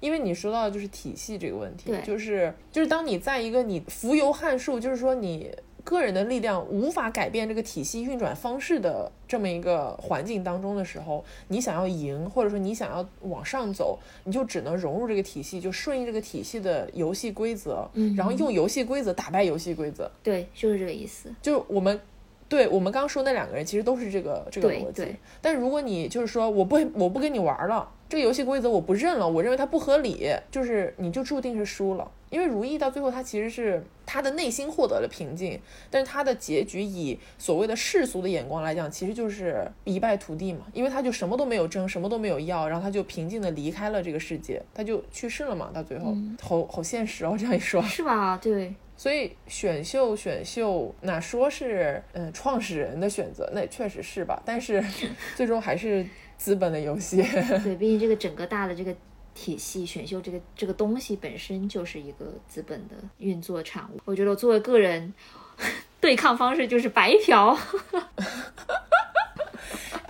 [0.00, 5.50] 因为你说到的就是体系这个问题，就是就是当你在一个你浮游汉术，就是说你
[5.86, 20.10] 个人的力量无法改变这个体系运转方式的这么一个环境当中的时候，你想要赢，或者说你想要往上走，你就只能融入这个体系，就顺应这个体系的游戏规则，嗯然后用游戏规则打败游戏规则。
[20.24, 21.32] 对，就是这个意思。
[21.40, 22.00] 就我们。
[22.48, 25.04] 对我们刚刚说那两个人，其实都是这个这个逻辑。
[25.42, 32.10] 但如果你就是说我不我不跟你玩了，这个游戏规则我不认了，我认为它不合理，就是你就注定是输了。
[32.28, 40.66] 因为如意到最后，他其实是他的内心获得了平静，但是他的结局以所谓的世俗的眼光来讲，其实就是一败涂地嘛。
[40.72, 45.70] 因为他就什么都没有争，什么都没有要，然后他就平静的离开了这个世界，他就去世了嘛。
[45.72, 47.80] 到最后，好好现实哦，这样一说。
[47.82, 48.36] 是吧？
[48.42, 54.42] 对， 所以选秀选秀，哪说是嗯创始人的选择，那也确实是吧。
[54.44, 54.84] 但是
[55.36, 56.04] 最终还是
[56.36, 57.16] 资本的游戏。
[57.62, 58.94] 对，毕竟这个整个大的这个
[59.34, 64.00] 体系选秀这个这个东西本身就是一个资本的运作产物。
[64.04, 65.12] 我觉得我作为个人，
[66.00, 67.56] 对抗方式就是白嫖。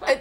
[0.00, 0.16] 哎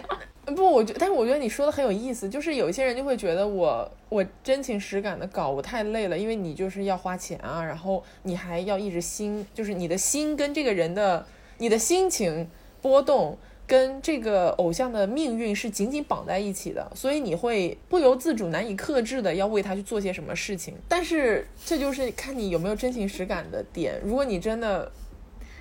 [0.54, 11.26] 不，我觉，但是我觉得你说的很有意思，就是有一些人就会觉得我我真情实感的搞，我太累了，因为你就是要花钱啊，然后你还要一直心，就是你的心跟这个人的
[11.58, 12.48] 你的心情
[12.80, 13.36] 波动。
[13.66, 20.74] 跟这个偶像的命运是紧紧绑在一起的，所以你会不由自主、难以克制的要为他去做些什么事情。
[20.88, 24.00] 但是这就是看你有没有真情实感的点。
[24.04, 24.90] 如果你真的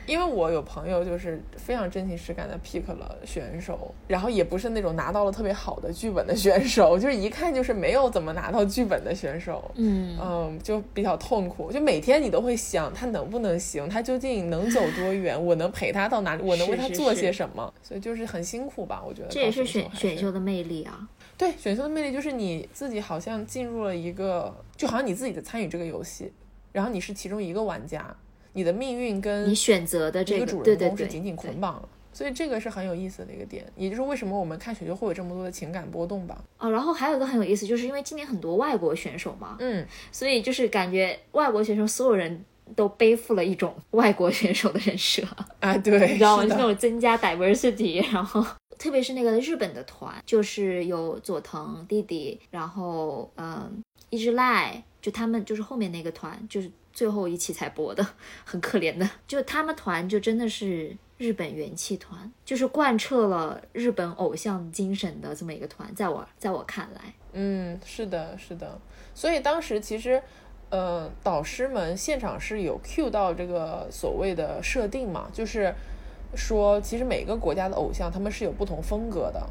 [0.06, 10.18] 因为我有朋友就是非常真情实感的 pick 了选手，然后也不是那种拿到了特别好的剧本的选手，就是一看就是没有怎么拿到剧本的选手，嗯。
[10.22, 21.08] 嗯，就比较痛苦，就每天你都会想他能不能行，他究竟能走多远，我能陪他到哪里，我能为他做些什么，所以就是很辛苦吧，我觉得这也是选选秀的魅力啊。
[21.38, 26.32] 对选秀的魅力就是你自己好像进入了一个，就好像你自己在参与这个游戏，
[26.72, 28.16] 然后你是其中一个玩家，
[28.56, 31.90] 你的命运跟你选择的这个，主人公是紧紧捆绑了。
[32.12, 36.42] 所以这个是很有意思的一个点，也就是为什么我们看选秀会有这么多的情感波动吧。
[36.58, 45.22] 哦，然后还有一个很有意思，就是因为今年很多外国选手嘛，嗯，所以就是感觉外国选手所有人都背负了一种外国选手的人设。
[45.60, 46.44] 啊，对， 你知道吗？
[46.44, 48.42] 就那种增加 diversity， 然后
[48.80, 58.04] 特别是那个日本的团，就是有佐藤弟弟，然后嗯，一只赖，就他们就是后面那个团，就是最后一期才播的，
[58.44, 59.08] 很可怜的。
[59.28, 68.80] 就他们团就真的是日本元气团，就是贯彻了日本偶像精神的这么一个团，在我在我看来，嗯，是的，是的。
[69.14, 70.22] 所以当时其实，
[70.70, 75.74] 呃，导师们现场是有 cue 到这个所谓的设定嘛，就是
[76.36, 79.48] 说，其实每个国家的偶像他们是有不同风格的。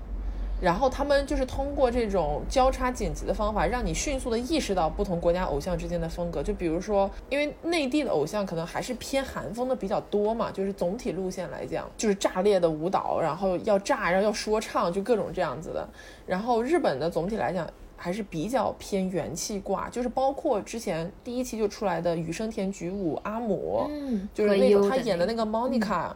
[0.60, 6.42] 然后他们就是通过这种交叉剪辑的方法，让你迅速的意识到不同国家偶像之间的风格。
[6.42, 15.86] 就比如说，因为内地的偶像可能还是偏韩风的比较多嘛，就是总体路线来讲，就是炸裂的舞蹈，然后要炸，然后要说唱，就各种这样子的。
[16.26, 26.10] 然后日本的总体来讲还是比较偏元气挂，就是包括之前第一期就出来的羽生田菊舞阿姆，嗯，就是那种他演的那那个 Monica，、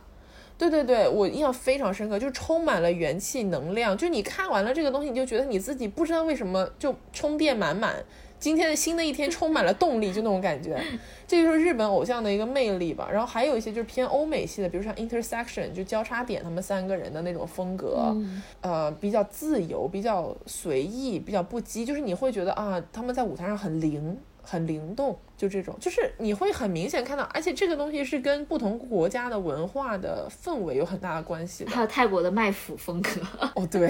[0.58, 3.96] 对对对，我印象非常深刻，就是充满了元气能量。
[3.96, 7.94] 就你看完了这个东西，你就觉得你自己不知道为什么就充电满满，
[8.40, 10.76] 今天的新的一天充满了动力，就那种感觉。
[11.28, 13.08] 这就是日本偶像的一个魅力吧。
[13.08, 24.18] 然后还有一些就是偏欧美系的，比如像 Intersection 就交叉点他们三个人的那种风格，嗯呃，比较自由，比较随意，比较不羁，就是你会觉得啊，他们在舞台上很灵。
[24.50, 31.70] 很灵动，就这种，就是你会很明显看到，而且这个东西是跟不同国家的文化的氛围有很大的关系的。
[31.70, 33.20] 还有泰国的卖腐风格，
[33.54, 33.86] 哦，对，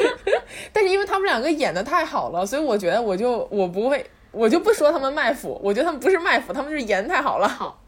[0.70, 7.48] 但是因为他们两个演的太好了，所以我觉得我就我不会，我就不说他们卖腐，我觉得他们不是卖腐，他们就是演得太好了。
[7.48, 7.82] 好，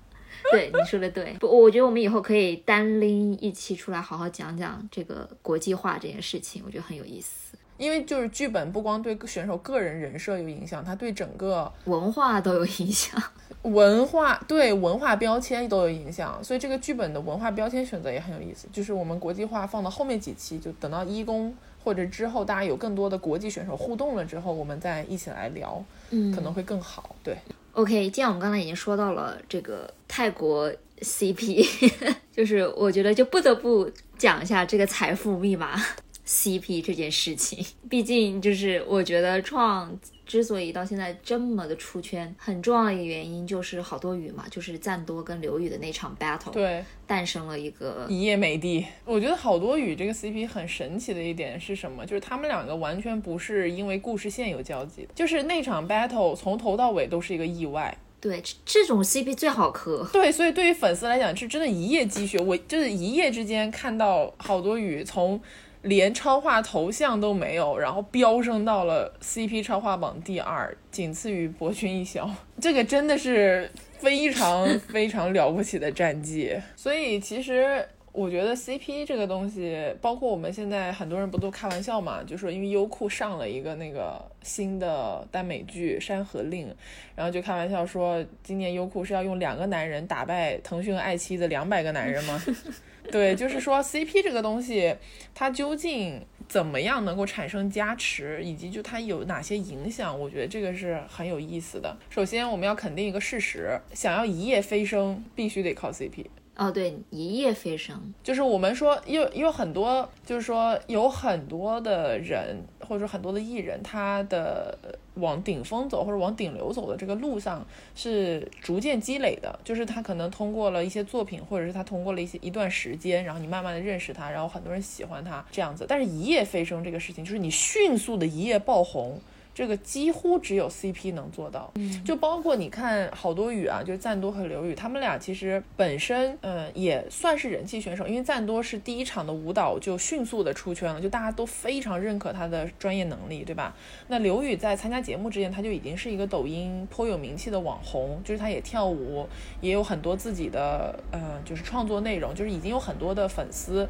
[0.51, 7.59] 对你说的对，不，我觉得我们以后可以单拎一期出来，好好讲讲这个国际化这件事情，我觉得很有意思。
[7.79, 13.21] 因为就是剧本不光对选手个人人设有影响，它对整个文化都有影响。
[13.63, 18.69] 文化对文化标签都有影响，所以这个剧本的文化标签选择也很有意思。
[18.73, 27.17] 就是我们国际化放到后面几期，就等到一公或者之后，大家有更多的国际选手互动了之后，我们再一起来聊，嗯可能会更好。
[27.23, 27.37] 对
[27.73, 31.91] ，OK，既然我们刚才已经说到了这个泰国 CP，
[32.33, 35.81] 就是我觉得就不得不讲一下这个财富密码
[36.29, 37.65] CP 这件事情。
[37.89, 48.85] 毕竟就是我觉得创之所以到现在这么的出圈，很重要的一个原因就是好多雨嘛，就是赞多跟刘宇的那场 battle，对，诞生了一个一夜美帝。
[49.07, 52.05] 我觉得好多雨这个 CP 很神奇的一点是什么？
[52.05, 57.97] 就是他们两个完全不是因为故事线有交集的，就是那场 battle 从头到尾都是一个意外。
[58.21, 60.07] 对这这种 CP 最好磕。
[60.13, 62.37] 对，所以对于粉丝来讲，是真的一夜积雪。
[62.41, 65.41] 我就是一夜之间看到好多雨从
[65.83, 72.29] 连超话头像都没有，然后飙升到了 CP 超话榜第二，仅次于博君一笑。
[72.61, 76.57] 这个真的是非常 非常了不起的战绩。
[76.77, 77.87] 所以其实。
[78.11, 86.67] 我觉得 CP 这个东西，包括我们现在很多人不都开玩笑嘛，就说因为优酷上了一个那个新的耽美剧《山河令》，
[87.15, 92.43] 然后就开玩笑说，今年优酷是要用两个男人打败腾讯爱奇艺的两百个男人吗？
[93.13, 94.95] 对，就是说 CP 这个东西，
[95.35, 101.97] 它究竟怎么样能够产生加持，以及就它有哪些影响，我觉得这个是很有意思的。
[102.11, 106.27] 首先，我们要肯定一个事实，想要一夜飞升，必须得靠 CP。
[106.57, 114.77] 哦，对，一夜飞升，就是我们说有有很多，就是说有很多的人，或者说很多的艺人，他的
[115.19, 125.87] 往顶峰走或者往顶流走的这个路上是逐渐积累的，就是他可能通过了一些作品，或者是他通过了一些一段时间，然后你慢慢的认识他，然后很多人喜欢他这样子。
[125.89, 129.21] 但是一夜飞升这个事情，就是你迅速的一夜爆红。
[129.59, 131.73] 这个几乎只有 CP 能做到，
[132.05, 143.75] 就包括你看好多雨啊，就是赞多和刘宇，他们俩其实本身嗯也算是人气选手，因为赞多是第一场的舞蹈就迅速的出圈了，就大家都非常认可他的专业能力，对吧？
[144.07, 149.27] 那刘宇在参加节目之前，他就已经是一个抖音颇有名气的网红，就是他也跳舞，
[149.61, 153.89] 也有很多自己的呃就是创作内容，就是已经有很多的粉丝。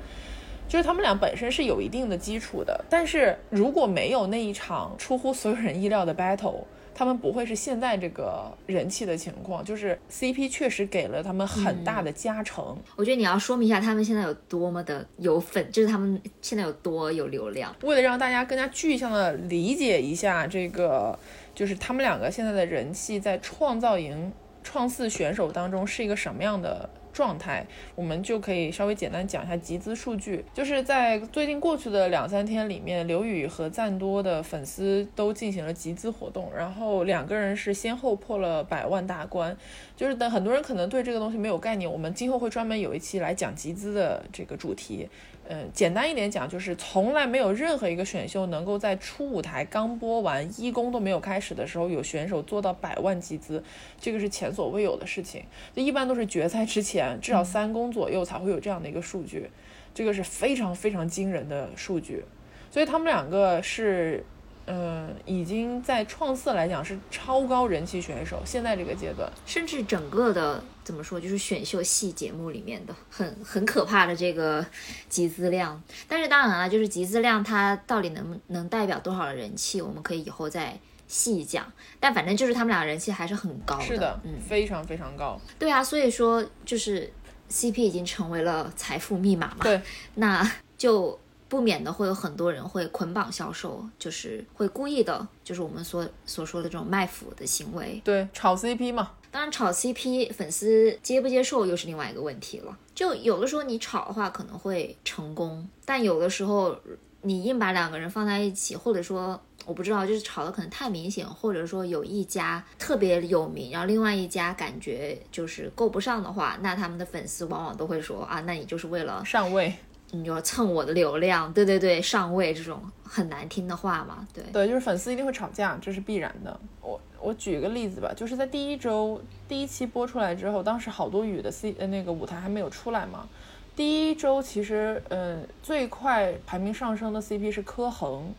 [0.69, 6.63] 就是他们俩本身是有一定的基础的，但是如果没有那一场出乎所有人意料的 battle，
[6.95, 9.65] 他们不会是现在这个人气的情况。
[9.65, 12.77] 就是 CP 确实给了他们很大的加成。
[12.97, 17.75] 我觉得你要说明一下他们现在有多么的有粉，就是他们现在有多有流量。
[17.83, 21.19] 为了让大家更加具象的理解一下这个，
[21.55, 24.31] 就是他们两个现在的人气在创造营、
[24.63, 30.45] 创四选手当中是一个什么样的状态，我们就可以稍微简单讲一下集资数据。
[30.55, 39.57] 就是在最近过去的两三天里面，刘宇和赞多的粉丝都进行了集资活动，然后两个人是先后破了百万大关。
[39.97, 45.09] 就是等很多人可能对这个东西没有概念，我们今后会专门有一期来讲集资的这个主题。
[45.51, 53.65] 嗯，简单一点讲，就是从来没有任何一个选秀能够在初舞台刚播完一公都没有开始的时候，有选手做到百万集资，
[53.99, 55.43] 这个是前所未有的事情。
[55.75, 59.49] 就一般都是决赛之前至少三公左右才会有这样的一个数据，
[59.95, 62.23] 这个是非常非常惊人的数据。
[62.71, 64.23] 所以他们两个是，
[64.71, 69.31] 嗯，已经在创四来讲是超高人气选手，现在这个阶段。
[69.47, 74.65] 甚至整个的怎么说，就是选秀系节目里面的很很可怕的这个
[75.09, 75.83] 集资量。
[76.07, 81.73] 但是当然了，就是集资量它到底能能代表多少的人气，我们可以以后再细讲。
[81.99, 83.85] 但反正就是他们俩人气还是很高的。
[83.85, 85.41] 是的，嗯，非常非常高。
[85.59, 87.11] 对啊，所以说就是
[87.51, 89.59] CP 已经成为了财富密码嘛。
[89.63, 89.81] 对，
[90.17, 91.19] 那就。
[91.49, 98.01] 不免的会有很多人会捆绑销售，就是会故意的，就是我们所所说的这种卖腐的行为。
[98.05, 99.13] 对，炒 CP 嘛。
[99.31, 102.77] 当然，炒 CP 粉丝接不接受又是另外一个问题了。
[102.95, 106.75] 就有的时候你炒的话可能会成功，但有的时候
[107.23, 119.75] 你硬把两个人放在一起，或者说我不知道，就是炒的可能太明显，或者说有一家特别有名，然后另外一家感觉就是够不上的话，那他们的粉丝往往都会说啊，那你就是为了上位。
[120.11, 126.59] 你就蹭我的流量，对对对，上位这种很难听的话嘛，对对，就是粉丝一定会吵架，这是必然的。
[126.81, 133.29] 我我举个例子吧，就是在第一周第一期播出来之后，当时好多雨的 C 呃那个舞台还没有出来嘛。
[133.77, 138.35] 第一周其实，嗯，最快排名上升的 CP 是柯恒，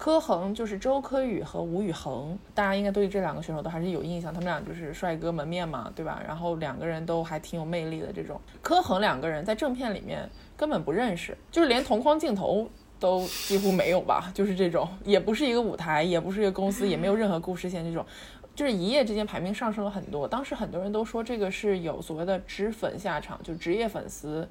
[0.00, 6.22] 柯恒就是周柯宇和吴宇恒，大家应该对这两个选手都还是有印象，他们俩就是帅哥门面嘛，对吧？
[6.26, 8.40] 然后两个人都还挺有魅力的这种。
[8.62, 10.26] 柯恒两个人在正片里面
[10.56, 12.66] 根本不认识，就是连同框镜头
[12.98, 18.02] 都几乎没有吧，就是这种，也不是一个舞台，也不是一个公司，也没有任何故事线这种。
[18.54, 24.48] 就是一夜之间排名上升了很多，当时很多人都说这个是有所谓的脂粉下场，就职业粉丝。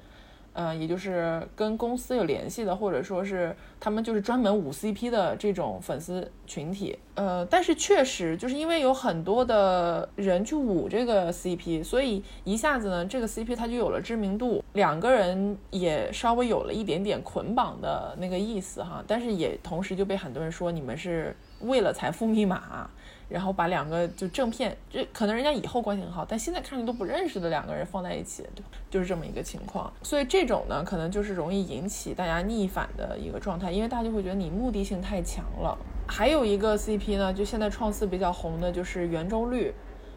[0.52, 6.98] 呃，也就是跟公司有联系的，或者说是他们就是专门舞 CP 的这种粉丝群体。
[7.14, 19.04] 呃，但是确实就是因为有很多的人去舞这个 CP，所以一下子呢，这个 CP 它就有了知名度，两个人也稍微有了一点点捆绑的那个意思哈。
[19.06, 22.90] 但是也同时就被很多人说你们是为了财富密码。
[23.30, 29.90] 然后把两个就正片，这可能人家以后关系很好，但现在看着都不认识的两个人放在一起，对，就是这么一个情况。
[30.02, 35.78] 所以这种呢，可能就是容易引起大家逆反的一个状态，因为大家会觉得你目的性太强了。
[36.08, 39.72] 还有一个 CP 呢，就现在创四比较红的就是圆周率，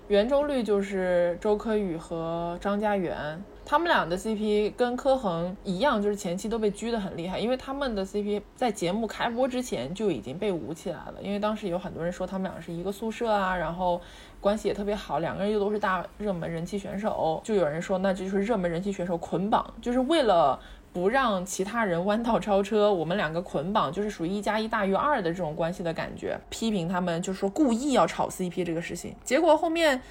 [0.07, 3.39] 圆周率就是周柯宇和张家元。
[3.65, 11.15] 他们俩的 CP 跟柯恒一样，就是前期都被拘得很厉害，因为他们的 CP 在节目开播之前就已经被捂起来了。
[11.21, 13.99] 因为当时有很多人说他们俩是一个宿舍啊，然后
[14.41, 20.59] 关系也特别好，两个人又都是大热门人气选手，就有人说那这就是热门人气选手捆绑，就是为了
[20.91, 30.01] 不让其他人弯道超车，我们两个捆绑就是属于一加一大于二的这种关系的感觉，批评他们就是说故意要炒 CP 这个事情，结果后面。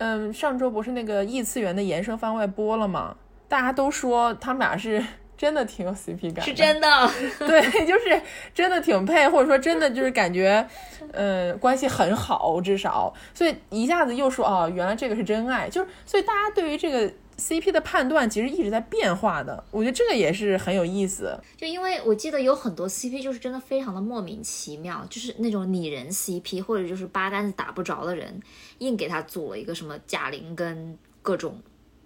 [0.00, 3.14] 嗯，上周不是那个异次元的延伸番外播了吗？
[3.48, 5.04] 大家都说他们俩是
[5.36, 6.88] 真的挺有 CP 感，是真的，
[7.38, 8.20] 对， 就是
[8.54, 10.66] 真的挺配，或者说真的就是感觉，
[11.12, 17.12] 嗯，关系很好，至少，所以一下子又说哦，原来这个是真爱，就是，所以大家对于这个。
[17.40, 21.34] CP 的判断其实一直在变化的，我觉得这个也是很有意思。
[21.56, 28.38] 就因为我记得有很多 CP 就是真的非常的莫名其妙，就是那种拟人 CP，或者就是八竿子打不着的人，
[28.78, 31.58] 硬给他组了一个什么贾玲跟各种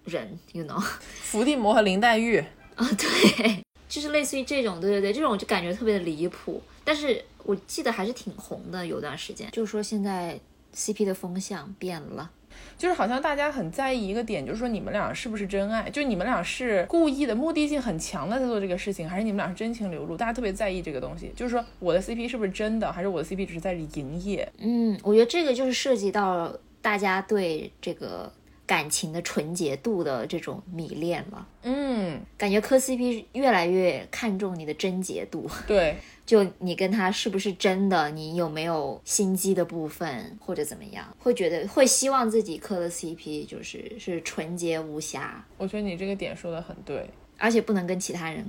[0.05, 2.37] 人，you know， 伏地魔和林黛玉
[2.75, 6.61] 啊，对，就是类似于这种，对对对，这种就感觉特别的离谱。
[6.83, 10.39] 但是我记得还是挺红的，有段时间，就是说现在
[10.73, 12.31] CP 的风向变了。
[12.77, 15.89] 就是好像大家很在意一个点，就是说你们俩是不是真爱？
[15.89, 20.17] 就你们俩是故意的、目的性很强的在做这个事情，还是你们俩是真情流露？
[20.17, 24.51] 大家特别在意这个东西，就是说我的 CP 是不是真的，还是我的 CP 只是在营业？
[24.57, 28.31] 嗯，我觉得这个就是涉及到大家对这个
[28.65, 31.47] 感情的纯洁度的这种迷恋了。
[31.63, 35.49] 嗯，感觉磕 CP 越来越看重你的贞洁度。
[35.67, 35.95] 对。
[36.25, 38.09] 就你跟他是不是真的？
[38.09, 41.05] 你有没有心机的部分，或者怎么样？
[41.19, 45.45] 会觉得会希望自己磕的 CP 就是是纯洁无瑕。
[45.57, 47.07] 我觉得你这个点说的很对，
[47.37, 48.43] 而且不能跟其他人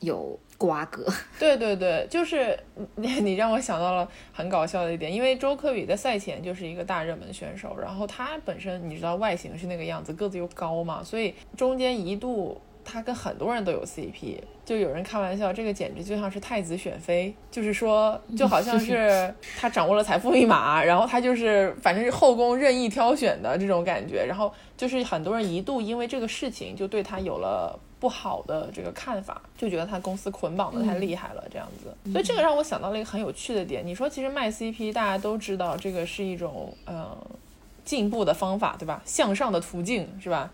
[0.00, 1.06] 有瓜葛。
[1.38, 2.58] 对对对，就是
[2.96, 12.60] 你你让我想到了很搞笑的一点，因为周柯宇在赛前就是一个大热门选手，然后他本身你知道外形是那个样子，个子又高嘛，所以中间一度。
[12.90, 31.94] 他跟很多人都有 CP，就有人开玩笑，这个简直就像是太子选妃，就是说， 就好像是他掌握了财富密码， 然后他就是反正是后宫任意挑选的这种感觉，然后就是很多人一度因为这个事情就对他有了不好的这个看法，就觉得他公司捆绑的太厉害了这样子。
[32.10, 37.16] 所以这个让我想到了一个很有趣的点，你说其实卖 CP 大家都知道这个是一种嗯
[37.84, 39.02] 进步的方法，对吧？
[39.04, 40.50] 向上的途径是吧？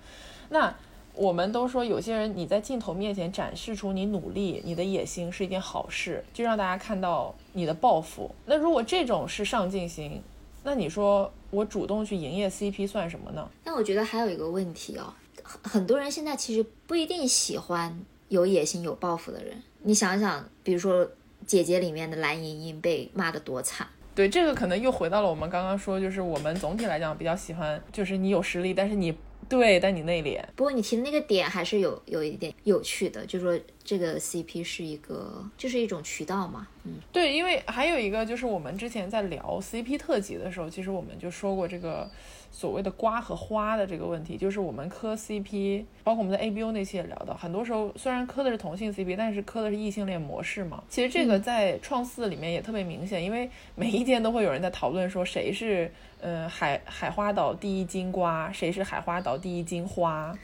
[0.51, 0.75] 那。
[1.17, 8.31] 我们都说有些人你在镜头面前展示出你努力、你的野心是一件好事，就让大家看到你的抱负。
[8.45, 10.23] 那如果这种是上进心，
[10.63, 13.49] 那你说我主动去营业 CP 算什么呢？
[13.65, 17.99] 那我觉得还有一个问题哦，很很多人现在其实不一定喜欢
[18.29, 19.63] 有野心、有抱负的人。
[19.83, 21.09] 你想想，比如说
[21.47, 23.87] 姐姐里面的蓝盈莹被骂得多惨。
[24.15, 29.17] 对，这个可能又回到了我们刚刚说，就是我们总体来讲比较喜欢，就是你有实力，但是你。
[29.49, 30.43] 对，但你内敛。
[30.55, 36.67] 不过你提的那个点还是有有一点有趣的，就是说这个 CP 是一个，就是一种渠道嘛。
[36.85, 42.11] 嗯，对，因为还有一个就是我们之前在聊 CP 特辑的时候，其实我们就说过这个。
[42.57, 50.83] 所谓的瓜和花的这个问题，就是我们磕 CP，包括我们在 ABO 那期也聊到，很多时候虽然磕的是同性 CP，但是磕的是异性恋模式嘛。
[50.89, 55.93] 其实这个在创四里面也特别明显，因为每一天都会有人在讨论说谁是
[56.23, 60.35] 呃海海花岛第一金瓜，谁是海花岛第一金花，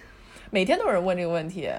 [0.51, 1.71] 每天都有人问这个问题。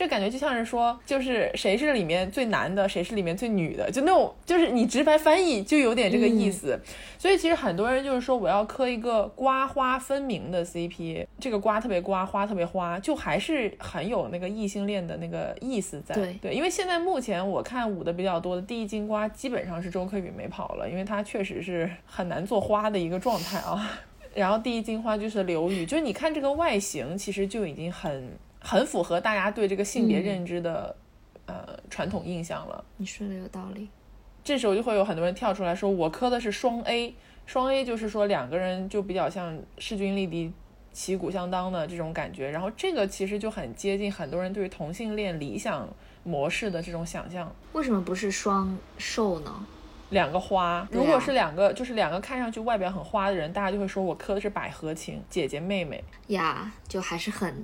[0.00, 6.80] 这感觉就像是说，就是谁是里面最男的，谁是里面最女的，就那种，就是你直白翻译就有点这个意思。
[7.18, 16.14] 所以其实很多人就是说，我要磕一个瓜花分明的 CP，这个瓜特别瓜，花特别花，就还是很有那个异性恋的那个意思在。
[16.14, 24.00] 对对，因为现在目前我看舞的比较多的第一金瓜，基本上是周柯宇没跑了，因为他确实是很难做花的一个状态啊。
[24.32, 30.94] 然后第一金花就是刘宇，就是你看这个外形，其实就已经很很符合大家对这个性别认知的、
[31.46, 32.84] 呃传统印象了。
[32.98, 33.88] 你说的有道理。
[34.44, 37.14] 这时候就会有很多人跳出来说，我磕的是双 A，
[37.46, 40.52] 双 A 就是说两个人就比较像势均力敌、
[40.92, 42.50] 旗鼓相当的这种感觉。
[42.50, 45.88] 然后这个其实就很接近很多人对于同性恋理想
[46.22, 47.54] 模式的这种想象。
[47.72, 49.66] 为什么不是双瘦呢？
[50.10, 56.02] 两个花，如果是两个，就是两个看上去外表很花的人，大家就会说我磕的是百合情，姐姐妹妹。
[56.28, 57.62] 呀，就还是很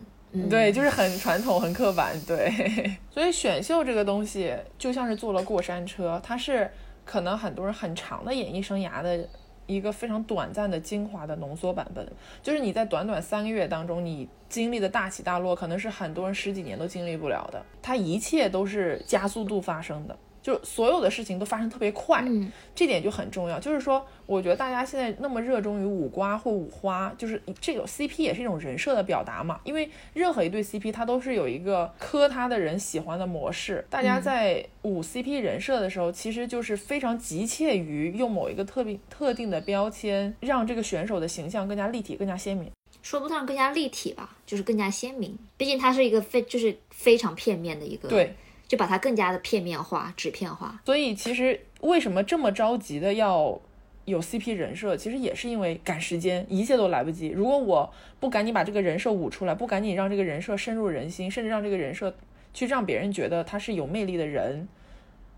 [0.50, 2.50] 对，就是很传统、很刻板，对。
[3.10, 6.70] 所以选秀这个东西就像是坐了过山车，它是
[7.04, 9.26] 可能很多人很长的演艺生涯的
[9.66, 12.06] 一个非常短暂的精华的浓缩版本。
[12.42, 17.62] 就是你在短短三个月当中，你经历的大起大落，可能是很多人十几年都经历不了的。
[17.80, 20.16] 它一切都是加速度发生的。
[20.46, 23.58] 就所有的事情都发生特别快，嗯这点就很重要。
[23.58, 29.58] 就是说，我觉得大家现在那么热衷于五瓜或五花，就是这种 CP 也是一种人设的表达嘛。
[29.64, 33.84] 因为任何一对 CP，它都是有一个磕他的人喜欢的模式。
[33.90, 42.70] 大家在五 CP 人设的时候，其实就是非常急切于用某一个特别特定的标签，让这个选手的形象更加立体、更加鲜明。
[43.02, 45.36] 说不上更加立体吧，就是更加鲜明。
[45.56, 48.34] 毕竟它是一个非就是非常片面的一个，对，
[48.68, 50.80] 就把它更加的片面化、纸片化。
[50.84, 53.60] 所以其实为什么这么着急的要
[54.04, 57.28] 有 CP 人设，其实也是因为赶时间，一切都来不及。
[57.28, 62.14] 如果我不赶紧把这个人设舞出来，不赶紧让这个人设深入人心，甚至让这个人设
[62.54, 64.68] 去让别人觉得他是有魅力的人，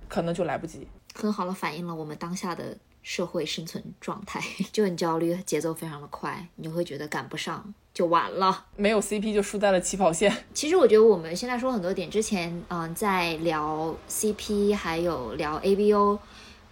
[0.08, 0.86] 可能就来不及。
[1.14, 8.66] 很好的反映了我们当下的社会生存状态， 就很焦虑，节奏非常的快，你就会觉得赶不上，就完了。
[8.76, 10.32] 没有 CP 就输在了起跑线。
[10.54, 16.16] 其实我觉得我们现在说很多点，之前嗯、在聊 CP 还有聊 ABO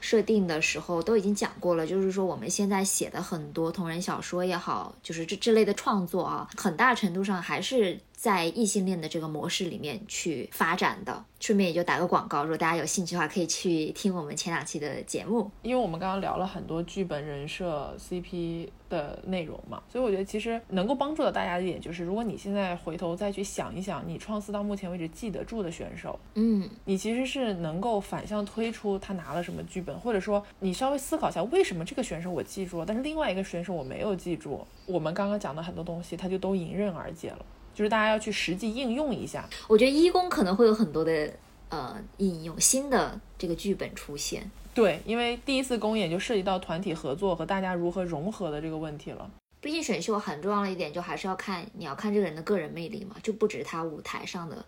[0.00, 11.24] 设定的时候都已经讲过了，就是说我们现在写的很多同人小说也好，就是这这类的创作啊，很大程度上还是在异性恋的这个模式里面去发展的。
[11.38, 15.48] 顺便也就打个广告，如果大家有兴趣的话，可以去听我们前两期的节目。
[15.62, 34.66] 因为我们刚刚聊了很多剧本人设 CP 的内容嘛，所以我觉得其实能够帮助到大家的一点就是，如果你现在回头再去想一想，你创四到目前为止记得住的选手，嗯，你其实是能够反向推出他拿了什么剧本，或者说你稍微思考一下，为什么这个选手我记住了，但是另外一个选手我没有记住。
[34.86, 37.44] 我们刚刚讲的很多东西，他就都迎刃而解了，
[37.76, 39.46] 就是大家要去实际应用一下。
[39.68, 41.30] 我觉得一公可能会有很多的
[41.68, 44.50] 呃应用新的这个剧本出现。
[44.74, 49.30] 对，因为第一次公演就涉及到团体合作和大家如何融合的这个问题了。
[49.60, 54.64] 毕竟选秀很重要的一点，就还是要看你要看这个人的个人魅力嘛，就不只是他舞台上的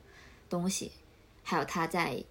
[0.49, 0.93] 东西，
[1.43, 2.23] 还有他在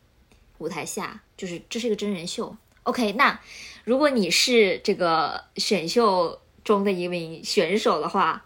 [0.58, 2.56] 舞台下，就是这是一个真人秀。
[2.84, 3.40] OK，那
[3.84, 8.44] 如果你是这个选秀中的一名选手的话，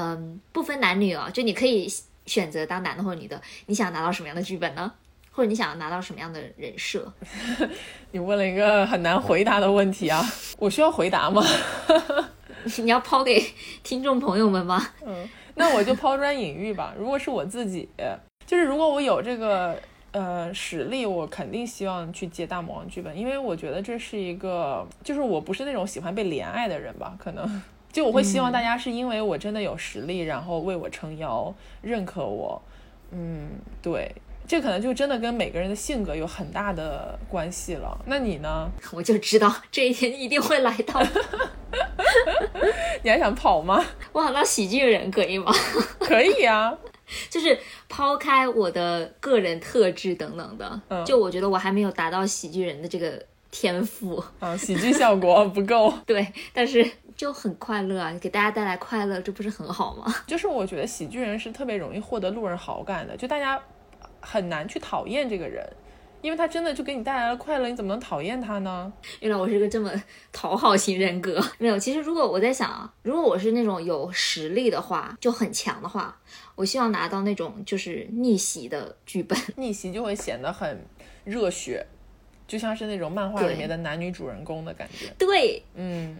[0.00, 1.92] 嗯，不分男女哦，就你可以
[2.24, 4.92] 选择当男的或者女的，你想拿到什么样的剧本呢？
[5.32, 7.12] 或者你想要拿到什么样的人设？
[8.12, 10.24] 你问了一个很难回答的问题啊，
[10.58, 11.44] 我需要回答吗？
[12.78, 13.42] 你要抛给
[13.82, 14.84] 听众朋友们吗？
[15.04, 16.94] 嗯，那我就抛砖引玉吧。
[16.96, 17.88] 如果是我自己，
[18.46, 19.80] 就是如果我有这个
[20.12, 27.62] 呃实力，我肯定希望去接大魔王剧本，因为我觉得这是一个，就是我不是那种喜欢被怜爱的人吧，可能
[27.98, 32.62] 就我会希望大家是因为我真的有实力，然后为我撑腰，认可我。
[33.10, 33.48] 嗯，
[33.82, 34.14] 对，
[34.46, 37.98] 这可能就真的跟每个人的性格有很大的关系了。
[38.06, 38.70] 那你呢？
[38.94, 41.02] 我就知道这一天一定会来到。
[43.02, 43.84] 你还想跑吗？
[44.12, 45.52] 我想当喜剧人可以吗？
[45.98, 46.72] 可以啊。
[47.28, 53.20] 就是抛开我的个人特质等等的，嗯就我觉得我还没有达到喜剧人的这个
[53.50, 55.92] 天赋，啊，喜剧效果不够。
[56.06, 56.88] 对，但是
[57.18, 60.14] 就很快乐啊，给大家带来快乐，这不是很好吗？
[60.26, 63.60] 就是我觉得喜剧人是特别容易获得路人好感的，就大家
[64.20, 65.68] 很难去讨厌这个人，
[66.22, 68.92] 因为他真的就给你带来了快乐，你怎么能讨厌他呢？
[69.18, 69.90] 原来我是个这么
[70.32, 71.44] 讨好型人格。
[71.58, 76.16] 没有，其实如果我在想啊，如果我是那种有实力的话，就很强的话，
[76.54, 79.36] 我希望拿到那种就是逆袭的剧本。
[79.56, 80.80] 逆袭就会显得很
[81.24, 81.84] 热血，
[82.46, 85.12] 就像是那种漫画里面的男女主人公的感觉。
[85.18, 86.16] 对，嗯，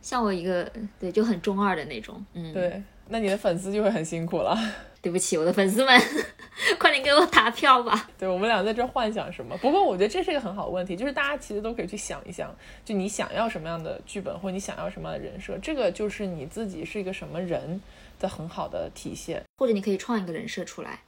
[0.00, 2.24] 像我一个对就很中二的那种。
[2.34, 4.56] 嗯，，对，那你的粉丝就会很辛苦了。
[5.00, 6.00] 对不起，我的粉丝们。
[6.76, 8.10] 快点给我打票吧！
[8.18, 9.56] 对我们俩在这幻想什么？
[9.58, 12.52] 不过我觉得这是一个很好的问题，就是大家其实都可以去想一想，
[12.84, 17.80] 就你想要什么样的剧本，或者你想要什么样的人设，这个就是你自己是一个什么人
[18.18, 19.40] 的很好的体现。
[19.56, 21.02] 或者你可以创一个人设出来，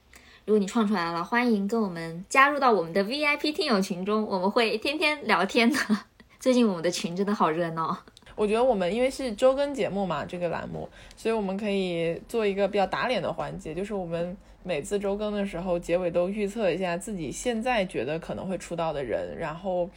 [0.45, 5.77] 如果你创出来了，欢迎跟我们加入到我们的 VIP 听友群中，我们会天天聊天的。
[6.39, 8.05] 最近我们的群真的好热闹。
[8.35, 19.89] 我觉得我们因为是周更节目嘛，这个栏目，所以我们可以做一个比较打脸的环节，就是我们每次周更的时候，结尾都预测一下自己现在觉得可能会出道的人，然后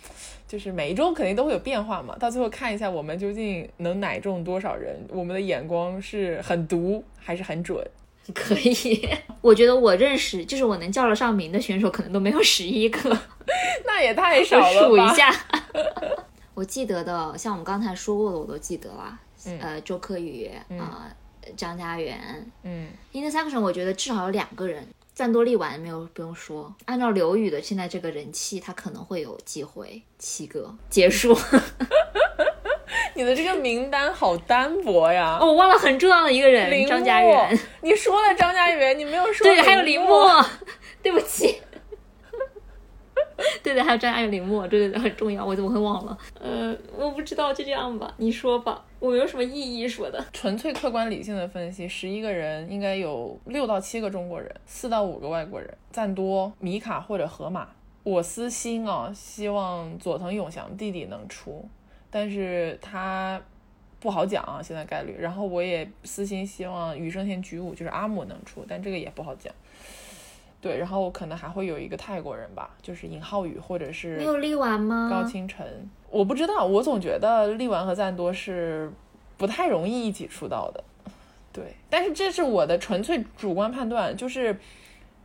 [0.47, 7.87] 就是每一周肯定都会有变化嘛，到最后看一下我们究竟能奶中多少人，我们的眼光是很毒 还是很准。
[8.33, 9.07] 可以，
[9.43, 13.19] 我觉得我认识，就是我能叫得上名的选手，可能都没有十一个。
[13.85, 15.31] 那也太少了数一下。
[16.55, 19.19] 我记得的，像我们刚才说过的，我都记得了。
[19.61, 21.15] 呃，周柯宇啊，
[21.57, 22.19] 张家元，
[22.63, 26.75] 嗯，In the section，我觉得至少有两个人，赞多利完没有不用说。
[26.87, 30.01] 按照刘宇的现在这个人气，他可能会有机会。
[30.19, 31.37] 七个结束。
[33.17, 35.39] 你的这个名单好单薄呀！
[35.41, 37.59] 哦，我忘了很重要的一个人，张家元。
[37.83, 40.45] 你说了张家元，你没有说对，还有林默。
[41.03, 41.61] 对不起。
[43.63, 46.19] 对的，还有张，还有林默，对对，很重要，我怎么会忘了？
[46.41, 50.25] 呃，我不知道，就这样吧，你说吧，我没有什么意义说的。
[50.33, 57.69] 纯粹客观理性的分析，十一个人应该有六到七个中国人，四到五个外国人，赞多、米卡或者河马。
[58.03, 61.67] 我私心啊，希望佐藤永祥弟弟能出，
[62.11, 63.41] 但是他
[63.99, 65.17] 不好讲啊，现在概率。
[65.19, 69.51] 然后我也私心希望羽生田菊武就是阿姆能出，但这个也不好讲。
[70.65, 75.11] 对，然后可能还会有一个泰国人吧，就是尹浩宇或者是没有力丸吗？
[75.13, 75.67] 高清晨，
[76.09, 78.91] 我不知道，我总觉得力丸和赞多是
[79.37, 80.83] 不太容易一起出道的。
[81.53, 84.59] 对，但是这是我的纯粹主观判断，就是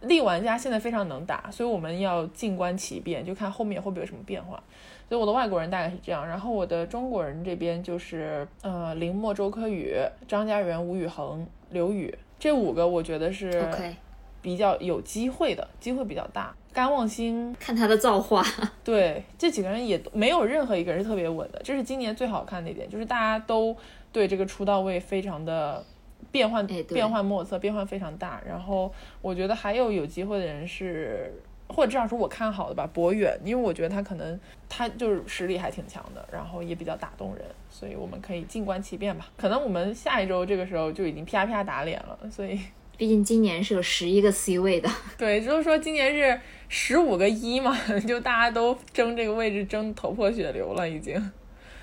[0.01, 4.61] 力玩家现在非常能打，所以我们要静观其变，就看后面会不会有什么变化。
[5.07, 9.95] 所以我的外国人大概是这样，然后我的中国人这边就是呃林墨、周柯宇、
[10.27, 13.95] 张家元、吴宇恒、刘宇这五个，我觉得是 OK。
[14.41, 18.43] 比较有机会的机会比较大，甘望星看他的造化，
[18.83, 23.75] 对这几个人也没有任何一个人是特别稳的，这是今年最好看的一点，就是大家都
[24.11, 25.83] 对这个出道位非常的
[26.31, 28.41] 变幻变幻莫测，变幻非常大。
[28.47, 31.33] 然后我觉得还有有机会的人是，
[31.67, 39.27] 或者至少说我看好的吧，博远，因为我觉得他可能他就是实力还挺强的，然后也比较打动人，所以我们可以静观其变吧。
[39.37, 42.59] 可能我们下一周这个时候就已经啪啪打脸了，所以。
[42.99, 46.37] 毕竟今年是有十一个 C 位的， 对，就是说今年是
[46.67, 47.73] 十五个一嘛，
[48.05, 51.31] 就大家都争这个位置，争头破血流了，已经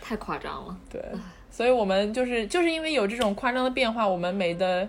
[0.02, 0.78] 太夸张了。
[0.92, 1.02] 对，
[1.50, 4.86] 所以我们就是就是因为有这种夸张的变化，我们没的，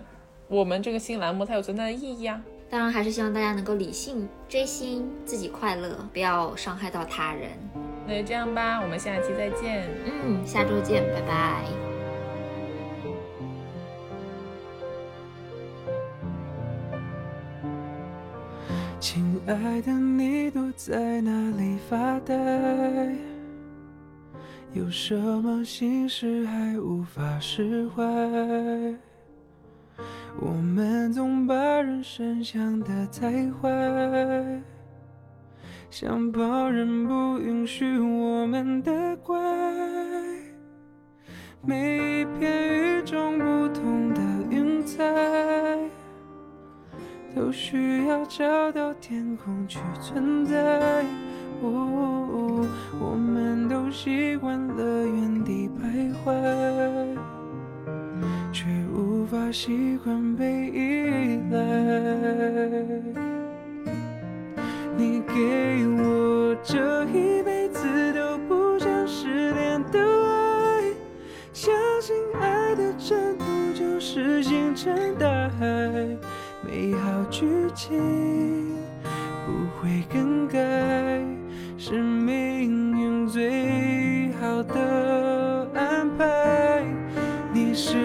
[0.48, 2.38] 我们这个新栏目才有存在的意义啊。
[2.68, 7.48] 当然，还是希望大家能够理性追星，自己快乐，不要伤害到他人。
[8.06, 9.88] 那就这样吧，我们下期再见。
[10.04, 11.97] 嗯，下周见，拜拜。
[19.00, 22.34] 亲爱的，你躲在哪里发呆？
[24.72, 28.02] 有什么心事还无法释怀？
[30.40, 34.62] 我们总把人生想得太坏，
[35.90, 39.38] 想抱人不允许我们的乖。
[41.62, 44.20] 每一片与众不同的
[44.50, 45.04] 云彩。
[47.34, 51.04] 都需要找到天空去存在。
[51.60, 56.32] 我们都习惯了原地徘徊，
[58.52, 58.64] 却
[58.94, 61.58] 无法习惯被依赖。
[64.96, 70.82] 你给我这一辈子都不想失联的爱，
[71.52, 75.26] 相信爱的征途就是星辰大
[75.58, 75.66] 海。
[76.70, 77.98] 美好剧情
[79.46, 80.58] 不会更改，
[81.78, 86.84] 是命运最好的安排。
[87.54, 87.96] 你是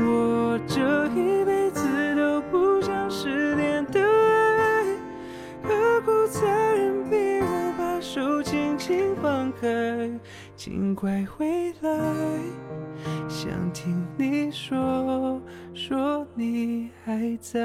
[0.00, 1.86] 我这一辈子
[2.16, 4.84] 都不想失联的爱，
[5.62, 10.10] 何苦残忍逼我把手轻轻放开？
[10.62, 11.90] 请快回来，
[13.30, 15.40] 想听你说。
[15.72, 17.60] 说你还在。